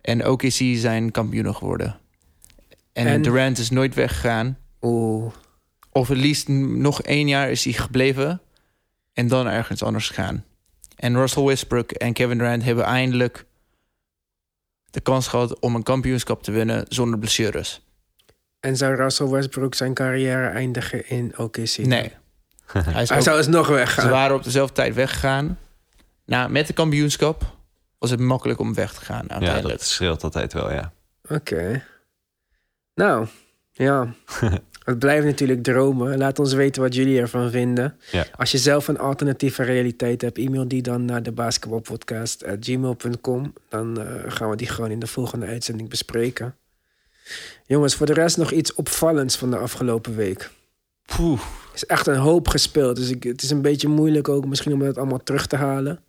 [0.00, 1.98] En OKC zijn kampioenen geworden.
[2.92, 4.58] En, En- Durant is nooit weggegaan.
[4.82, 5.32] Oeh.
[5.92, 8.40] Of at least nog één jaar is hij gebleven.
[9.12, 10.44] En dan ergens anders gegaan.
[10.96, 13.44] En Russell Westbrook en Kevin Durant hebben eindelijk
[14.90, 17.83] de kans gehad om een kampioenschap te winnen zonder blessures.
[18.64, 21.76] En zou Russell Westbrook zijn carrière eindigen in OKC?
[21.78, 22.12] Nee.
[22.72, 24.10] Hij, is Hij ook- zou eens nog ze weggaan.
[24.10, 25.58] waren op dezelfde tijd weggegaan.
[26.26, 27.42] Nou, met de kampioenschap
[27.98, 30.92] was het makkelijk om weg te gaan Ja, dat scheelt altijd wel, ja.
[31.28, 31.82] Oké.
[32.94, 33.26] Nou,
[33.72, 34.14] ja.
[34.84, 36.18] Het blijft natuurlijk dromen.
[36.18, 37.98] Laat ons weten wat jullie ervan vinden.
[38.10, 38.24] Ja.
[38.36, 43.52] Als je zelf een alternatieve realiteit hebt, e-mail die dan naar de basketbalpodcast.gmail.com.
[43.68, 46.54] Dan eh, gaan we die gewoon in de volgende uitzending bespreken.
[47.66, 50.50] Jongens, voor de rest nog iets opvallends van de afgelopen week.
[51.16, 51.40] Poeh.
[51.40, 52.96] Er is echt een hoop gespeeld.
[52.96, 56.00] Dus ik, het is een beetje moeilijk ook misschien om het allemaal terug te halen.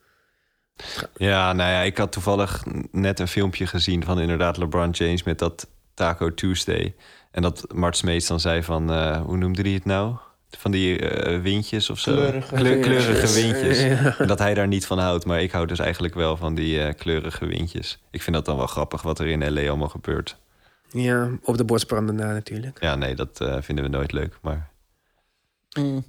[1.17, 5.39] Ja, nou ja, ik had toevallig net een filmpje gezien van inderdaad LeBron James met
[5.39, 6.95] dat Taco Tuesday.
[7.31, 10.15] En dat Mart Smeets dan zei van, eh, hoe noemde hij het nou?
[10.57, 12.11] Van die eh, windjes of zo.
[12.13, 13.81] Kleurige Kleur- kleurige windjes.
[13.81, 14.15] Ja.
[14.17, 15.25] En dat hij daar niet van houdt.
[15.25, 17.99] Maar ik hou dus eigenlijk wel van die eh, kleurige windjes.
[18.11, 19.67] Ik vind dat dan wel grappig wat er in L.A.
[19.67, 20.37] allemaal gebeurt.
[20.91, 22.77] Ja, op de borstbranden na natuurlijk.
[22.81, 24.37] Ja, nee, dat eh, vinden we nooit leuk.
[24.41, 24.69] Maar
[25.79, 26.03] Mm.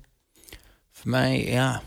[0.93, 1.83] Voor mij, ja.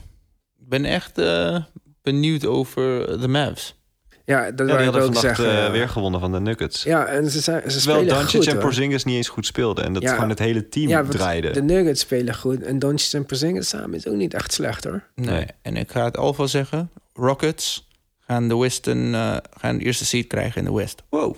[0.59, 1.63] Ik ben echt eh,
[2.01, 2.81] benieuwd over
[3.21, 3.77] de Mavs.
[4.25, 5.45] Ja, dat ja, wil ik ook zeggen.
[5.45, 5.71] eh, ja.
[5.71, 6.83] weer gewonnen van de Nuggets.
[6.83, 8.61] Ja, en ze, zijn, ze Terwijl spelen Doncic en hoor.
[8.63, 9.83] Porzingis niet eens goed speelden.
[9.83, 10.13] En dat Ja.
[10.13, 11.51] gewoon het hele team Ja, draaide.
[11.51, 12.61] De Nuggets spelen goed.
[12.63, 15.03] En Doncic en Porzingis samen is ook niet echt slecht hoor.
[15.15, 15.29] Nee.
[15.29, 15.45] Nee.
[15.61, 16.91] En ik ga het alvast zeggen.
[17.13, 17.87] Rockets
[18.19, 21.03] gaan de, Western, eh, gaan de eerste seed krijgen in de West.
[21.09, 21.35] Wow.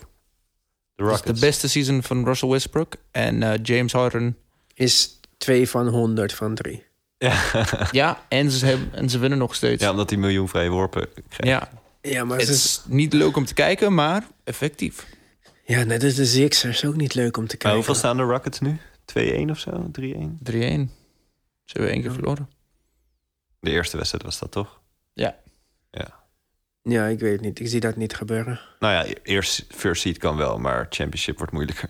[1.06, 2.96] De Dat is de beste season van Russell Westbrook.
[3.12, 4.38] En eh, James Harden.
[4.74, 6.84] Is 2 van 100 van 3.
[7.18, 7.42] Ja.
[7.92, 9.84] Ja, en ze, hebben, en ze winnen nog steeds.
[9.84, 11.50] ja, omdat hij miljoen vrije worpen kreeg.
[11.50, 11.70] Ja,
[12.02, 15.08] Ja, maar het ze, is niet leuk om te kijken, maar effectief.
[15.66, 17.76] ja, net als de Sixers ook niet leuk om te Maar kijken.
[17.76, 18.78] hoeveel staan de Rockets nu?
[19.48, 19.92] 2-1 of zo?
[20.00, 20.04] 3-1?
[20.04, 20.90] 3-1.
[21.66, 22.50] Ze hebben één keer verloren.
[23.60, 24.82] De eerste wedstrijd was dat toch?
[25.14, 25.36] Ja.
[26.84, 27.60] Ja, ik weet het niet.
[27.60, 28.60] Ik zie dat niet gebeuren.
[28.80, 31.90] Nou ja, eerst first seed kan wel, maar championship wordt moeilijker.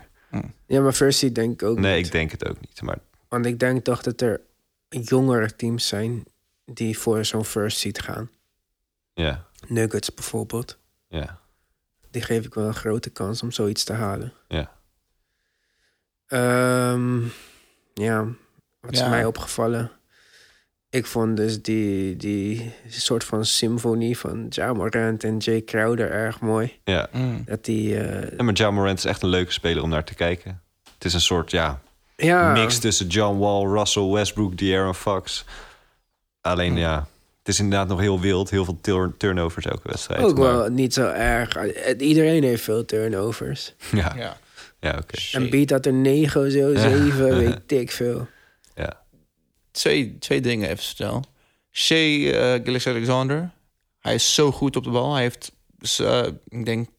[0.67, 2.05] Ja, maar first seed denk ik ook Nee, niet.
[2.05, 2.81] ik denk het ook niet.
[2.81, 2.97] Maar
[3.29, 4.41] Want ik denk toch dat er
[4.89, 6.23] jongere teams zijn
[6.65, 8.29] die voor zo'n first seed gaan.
[9.13, 10.77] ja, Nuggets bijvoorbeeld.
[11.07, 11.39] ja,
[12.11, 14.33] Die geef ik wel een grote kans om zoiets te halen.
[14.47, 14.79] ja.
[16.27, 17.21] Ehm,
[17.93, 18.25] ja,
[18.79, 19.09] wat is Ja.
[19.09, 19.91] mij opgevallen?
[20.93, 26.39] Ik vond dus die, die soort van symfonie van Ja Morant en Jay Crowder erg
[26.39, 26.79] mooi.
[26.83, 27.07] ja.
[27.11, 27.41] Mm.
[27.45, 27.97] Dat die...
[27.97, 30.61] eh, En maar Ja Morant is echt een leuke speler om naar te kijken.
[30.93, 31.81] Het is een soort, ja,
[32.15, 35.45] ja, mix tussen John Wall, Russell Westbrook, De'Aaron Fox.
[36.41, 37.07] Alleen, ja,
[37.39, 38.49] het is inderdaad nog heel wild.
[38.49, 40.23] Heel veel tur- turnovers elke wedstrijd.
[40.23, 41.57] ook maar- wel niet zo erg.
[41.97, 43.73] Iedereen heeft veel turnovers.
[43.91, 44.37] Ja, Ja.
[44.79, 45.17] ja oké.
[45.31, 48.27] En Beat had er negen of zo, zeven, weet ik veel.
[48.75, 48.99] Ja.
[49.71, 51.23] Twee, twee dingen even snel.
[51.71, 53.51] Shea eh Gillis-Alexander.
[53.99, 55.13] Hij is zo goed op de bal.
[55.13, 55.51] Hij heeft,
[55.99, 56.89] eh, ik denk,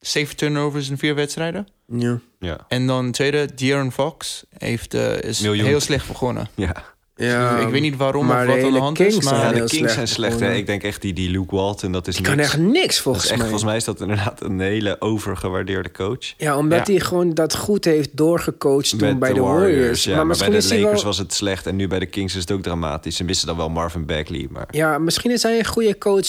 [0.00, 1.68] zeven turnovers in vier wedstrijden.
[1.86, 2.20] Ja.
[2.38, 5.66] Ja, En dan tweede, De'Aaron Fox heeft, eh, is Miljoen.
[5.66, 6.48] heel slecht begonnen.
[6.54, 6.96] ja.
[7.18, 9.24] Ja ik weet niet waarom maar of wat aan de hand Kings is.
[9.24, 10.40] zijn Maar ja de Kings slecht zijn slecht.
[10.40, 10.52] Hè?
[10.54, 12.34] Ik denk echt die, die Luke Walton, dat is Die niks.
[12.36, 13.42] kan echt niks volgens echt, mij.
[13.48, 16.34] volgens mij is dat inderdaad een hele overgewaardeerde coach.
[16.36, 16.92] Ja, omdat Ja.
[16.92, 20.04] hij gewoon dat goed heeft doorgecoacht toen bij de Warriors.
[20.04, 21.10] Ja, maar, maar, misschien bij de Lakers wel...
[21.10, 23.16] was het slecht en nu bij de Kings is het ook dramatisch.
[23.16, 26.26] Ze missen dan wel Marvin Bagley, maar Ja, misschien is hij een goede coach,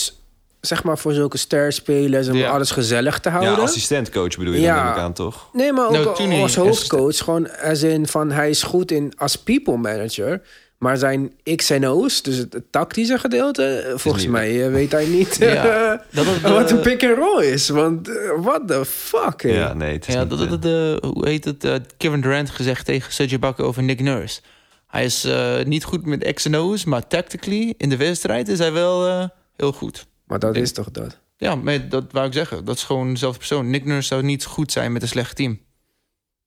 [0.61, 2.27] zeg maar, voor zulke sterspelers...
[2.27, 2.49] om Ja.
[2.49, 3.63] alles gezellig te ja, houden.
[3.63, 4.75] assistentcoach bedoel je Ja.
[4.75, 5.49] dan neem ik aan, toch?
[5.53, 7.17] Nee, maar ook Nou, hij als hoofdcoach.
[7.17, 10.41] Gewoon als in van hij is goed in als people manager.
[10.79, 14.91] Maar zijn X en O's, dus het, het tactische gedeelte, eh, volgens mij eh, weet
[14.91, 17.69] hij niet Ja, eh, dat het, wat eh, een pick and roll is.
[17.69, 19.41] Want eh, what the fuck?
[19.41, 20.71] Ja, nee, het is Ja, dat, eh, dat, dat,
[21.03, 21.63] eh, hoe heet het?
[21.63, 24.41] eh, Kevin Durant gezegd tegen Serge Bakker over Nick Nurse.
[24.87, 28.59] Hij is eh, niet goed met X en O's, maar tactically in de wedstrijd is
[28.59, 29.25] hij wel eh,
[29.55, 30.05] heel goed.
[30.27, 31.17] Maar dat is toch dat?
[31.37, 32.65] Ja, maar dat wou ik zeggen.
[32.65, 33.69] Dat is gewoon dezelfde persoon.
[33.69, 35.59] Nick Nurse zou niet goed zijn met een slecht team.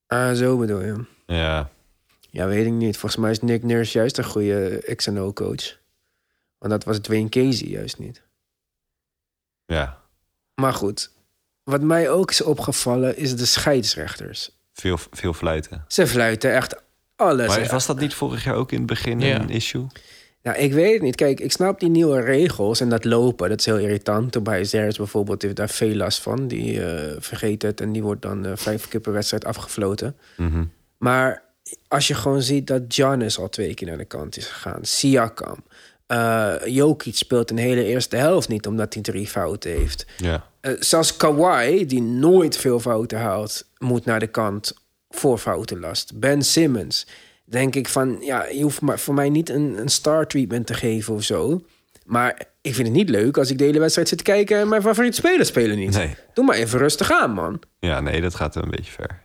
[0.07, 1.05] Ah, zo bedoel je.
[1.27, 1.71] ja,
[2.33, 2.97] Ja, weet ik niet.
[2.97, 5.79] Volgens mij is Nick Nurse juist een goede X en O coach.
[6.59, 8.23] Want dat was Dwayne Casey juist niet.
[9.67, 10.01] ja,
[10.55, 11.11] Maar goed,
[11.63, 14.51] wat mij ook is opgevallen is de scheidsrechters.
[14.73, 15.85] veel, veel fluiten.
[15.89, 16.83] Ze fluiten echt
[17.17, 17.47] alles.
[17.47, 19.41] Maar was dat niet vorig jaar ook in het begin Ja.
[19.41, 19.87] een issue?
[20.43, 21.15] Nou, ik weet het niet.
[21.17, 23.49] Kijk, ik snap die nieuwe regels en dat lopen.
[23.49, 24.33] Dat is heel irritant.
[24.33, 26.49] Tobias Harris bijvoorbeeld heeft daar veel last van.
[26.49, 30.17] Die eh, vergeet het en die wordt dan eh, vijf keer per wedstrijd afgefloten.
[30.37, 30.65] Mhm.
[30.99, 31.43] Maar
[31.93, 34.79] als je gewoon ziet dat Giannis al twee keer naar de kant is gegaan.
[34.85, 35.65] Siakam.
[36.07, 40.07] eh Jokic speelt een hele eerste helft niet omdat hij drie fouten heeft.
[40.17, 44.73] Ja, Eh, zelfs Kawhi, die nooit veel fouten haalt, moet naar de kant
[45.11, 46.19] voor foutenlast.
[46.19, 47.07] Ben Simmons,
[47.45, 50.75] denk ik van, ja, je hoeft maar voor mij niet een, een star treatment te
[50.75, 51.63] geven of zo.
[52.05, 54.69] Maar ik vind het niet leuk als ik de hele wedstrijd zit te kijken en
[54.69, 55.91] mijn favoriete spelers spelen niet.
[55.97, 56.15] nee.
[56.35, 57.61] Doe maar even rustig aan, man.
[57.79, 59.22] Ja, nee, dat gaat een beetje ver.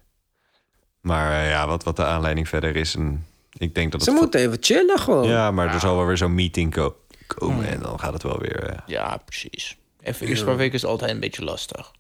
[1.08, 3.26] Maar eh, ja, wat, wat de aanleiding verder is, en
[3.58, 4.20] ik denk dat Ze het...
[4.20, 5.28] moeten even chillen gewoon.
[5.28, 6.96] Ja, maar er zal wel weer zo'n meeting ko-
[7.28, 8.64] komen en dan gaat het wel weer...
[8.64, 9.78] eh, Ja, precies.
[10.02, 11.92] Even eerst paar weken is altijd een beetje lastig.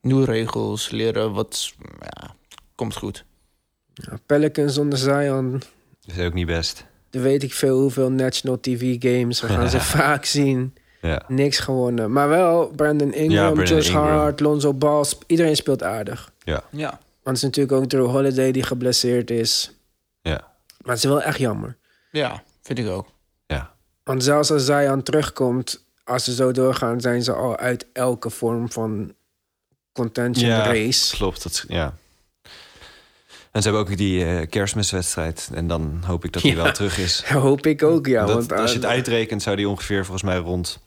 [0.00, 1.72] Nieuwe regels, leren wat...
[2.00, 2.34] Ja,
[2.74, 3.24] komt goed.
[3.94, 5.62] Ja, Pelicans zonder Zion,
[6.06, 6.84] is ook niet best.
[7.10, 9.40] dan weet ik veel hoeveel national TV games.
[9.40, 10.74] We gaan ze vaak zien.
[11.00, 12.12] Ja, Niks gewonnen.
[12.12, 14.06] Maar wel Brandon Ingram, Ja, Brandon Josh Ingram.
[14.06, 15.04] Hart, Lonzo Ball.
[15.04, 16.32] sp- Iedereen speelt aardig.
[16.44, 17.00] ja, Ja.
[17.24, 19.72] Want het is natuurlijk ook Drew Holiday die geblesseerd is.
[20.22, 21.76] ja, Maar het is wel echt jammer.
[22.10, 23.06] Ja, vind ik ook.
[23.46, 23.72] ja.
[24.04, 25.84] Want zelfs als Zion terugkomt...
[26.04, 29.14] als ze zo doorgaan, zijn ze al uit elke vorm van
[29.92, 31.16] contention Ja, race.
[31.16, 31.94] Klopt, dat, ja.
[33.50, 35.50] En ze hebben ook die eh, kerstmiswedstrijd.
[35.54, 36.62] En dan hoop ik dat hij Ja.
[36.62, 37.24] wel terug is.
[37.46, 38.26] Hoop ik ook, ja.
[38.26, 40.78] Dat- want, als je het eh, uitrekent, zou die ongeveer volgens mij rond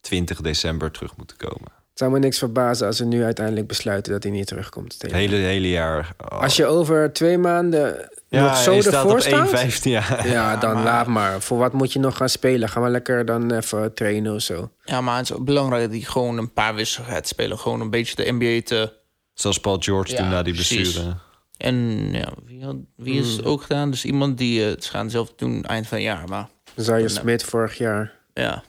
[0.00, 1.72] 20 december terug moeten komen.
[1.94, 4.94] Het zou me niks verbazen als ze nu uiteindelijk besluiten dat hij niet terugkomt.
[4.98, 6.14] Het hele, hele jaar.
[6.30, 6.40] oh.
[6.40, 9.64] Als je over twee maanden ja, nog zo ervoor op staat...
[9.64, 9.82] 1,15.
[9.82, 10.24] Ja.
[10.24, 11.40] Ja, dan laat maar.
[11.40, 12.68] Voor wat moet je nog gaan spelen?
[12.68, 14.70] Gaan we lekker dan even trainen of zo?
[14.84, 17.58] Ja, maar het is ook belangrijk dat hij gewoon een paar wissels gaat spelen.
[17.58, 18.92] Gewoon een beetje de NBA te...
[19.34, 21.16] Zoals Paul George Ja, toen na die blessure.
[21.56, 21.74] En
[22.12, 23.90] ja, wie, had, wie is het ook gedaan?
[23.90, 26.28] Dus iemand die eh, het gaan zelf doen eind van het jaar.
[26.28, 28.12] Maar Zaire Smith vorig jaar.
[28.34, 28.62] ja.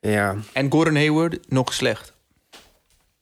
[0.00, 2.12] Ja, En Gordon Hayward, nog slecht.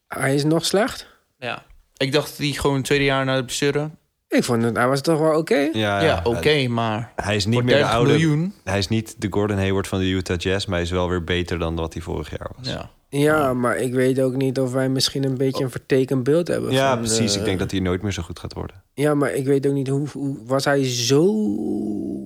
[0.09, 1.07] hij is nog slecht.
[1.39, 1.63] Ja.
[1.97, 3.91] Ik dacht dat hij gewoon het tweede jaar na de blessure...
[4.29, 5.69] Ik vond het, hij was toch wel oké?
[5.73, 7.13] Ja, Ja, oké, maar...
[7.17, 8.11] Hij is niet meer de 30 oude.
[8.11, 8.55] miljoen.
[8.65, 11.25] Hij is niet de Gordon Hayward van de Utah Jazz, maar hij is wel weer
[11.25, 12.69] beter dan wat hij vorig jaar was.
[12.69, 12.91] Ja.
[13.11, 16.73] Ja, maar ik weet ook niet of wij misschien een beetje een vertekend beeld hebben.
[16.73, 17.33] Ja, van, precies.
[17.35, 18.83] eh, Ik denk dat hij nooit meer zo goed gaat worden.
[18.95, 20.37] Ja, maar ik weet ook niet hoe, hoe...
[20.45, 21.25] Was hij zo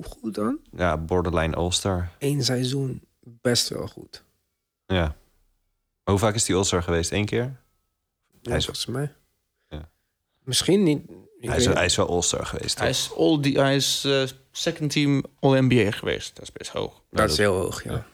[0.02, 0.58] goed dan?
[0.76, 2.08] Ja, borderline All-Star.
[2.18, 4.22] Eén seizoen best wel goed.
[4.92, 5.16] Ja.
[6.02, 7.10] Hoe vaak is hij All-Star geweest?
[7.12, 7.42] Eén keer?
[8.40, 9.14] Ja, Hij is- volgens mij.
[9.68, 9.90] Ja.
[10.42, 11.02] Misschien niet.
[11.40, 12.78] Hij is, hij is wel All-Star geweest.
[12.78, 12.96] Hij toch?
[12.96, 16.34] is, all die, hij is eh, second team All-NBA geweest.
[16.34, 17.02] Dat is best hoog.
[17.10, 18.06] dat is heel hoog, ja.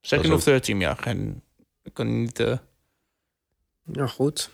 [0.00, 0.98] Second of third team, ja.
[1.04, 1.42] En
[1.82, 2.40] ik kan niet...
[2.40, 2.58] eh,
[3.92, 4.50] Ja, goed.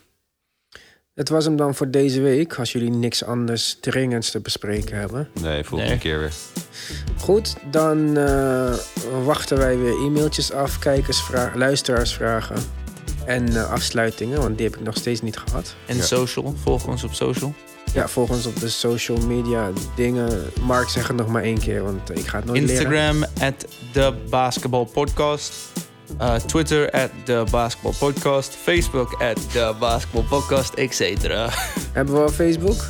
[1.21, 5.29] Het was hem dan voor deze week, als jullie niks anders dringends te bespreken hebben.
[5.43, 6.01] Nee, volgende Nee.
[6.01, 6.33] keer weer.
[7.19, 8.75] Goed, dan eh,
[9.25, 12.57] wachten wij weer e-mailtjes af, kijkersvragen, luisteraarsvragen
[13.25, 15.75] en eh, afsluitingen, want die heb ik nog steeds niet gehad.
[15.87, 16.03] en Ja.
[16.03, 16.55] social.
[16.63, 17.55] Volg ons op social.
[17.95, 20.43] Ja, volg ons op de social media dingen.
[20.61, 22.75] Mark, zeg het nog maar één keer, want ik ga het nooit leren.
[22.75, 25.53] Instagram at The Basketball Podcast.
[26.21, 28.55] Uh, Twitter at The Basketball Podcast.
[28.55, 31.27] Facebook at The Basketball Podcast, etc.
[31.93, 32.85] Hebben we al Facebook?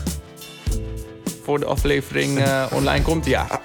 [1.42, 3.46] Voor de aflevering eh, online komt, ja.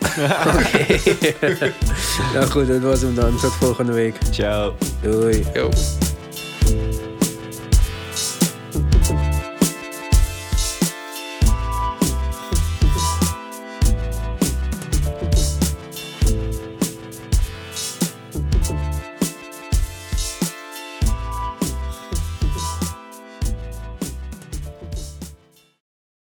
[2.33, 3.39] nou goed, dat was hem dan.
[3.39, 4.15] Tot volgende week.
[4.31, 4.75] Ciao.
[5.01, 5.45] Doei.
[5.53, 5.69] Yo.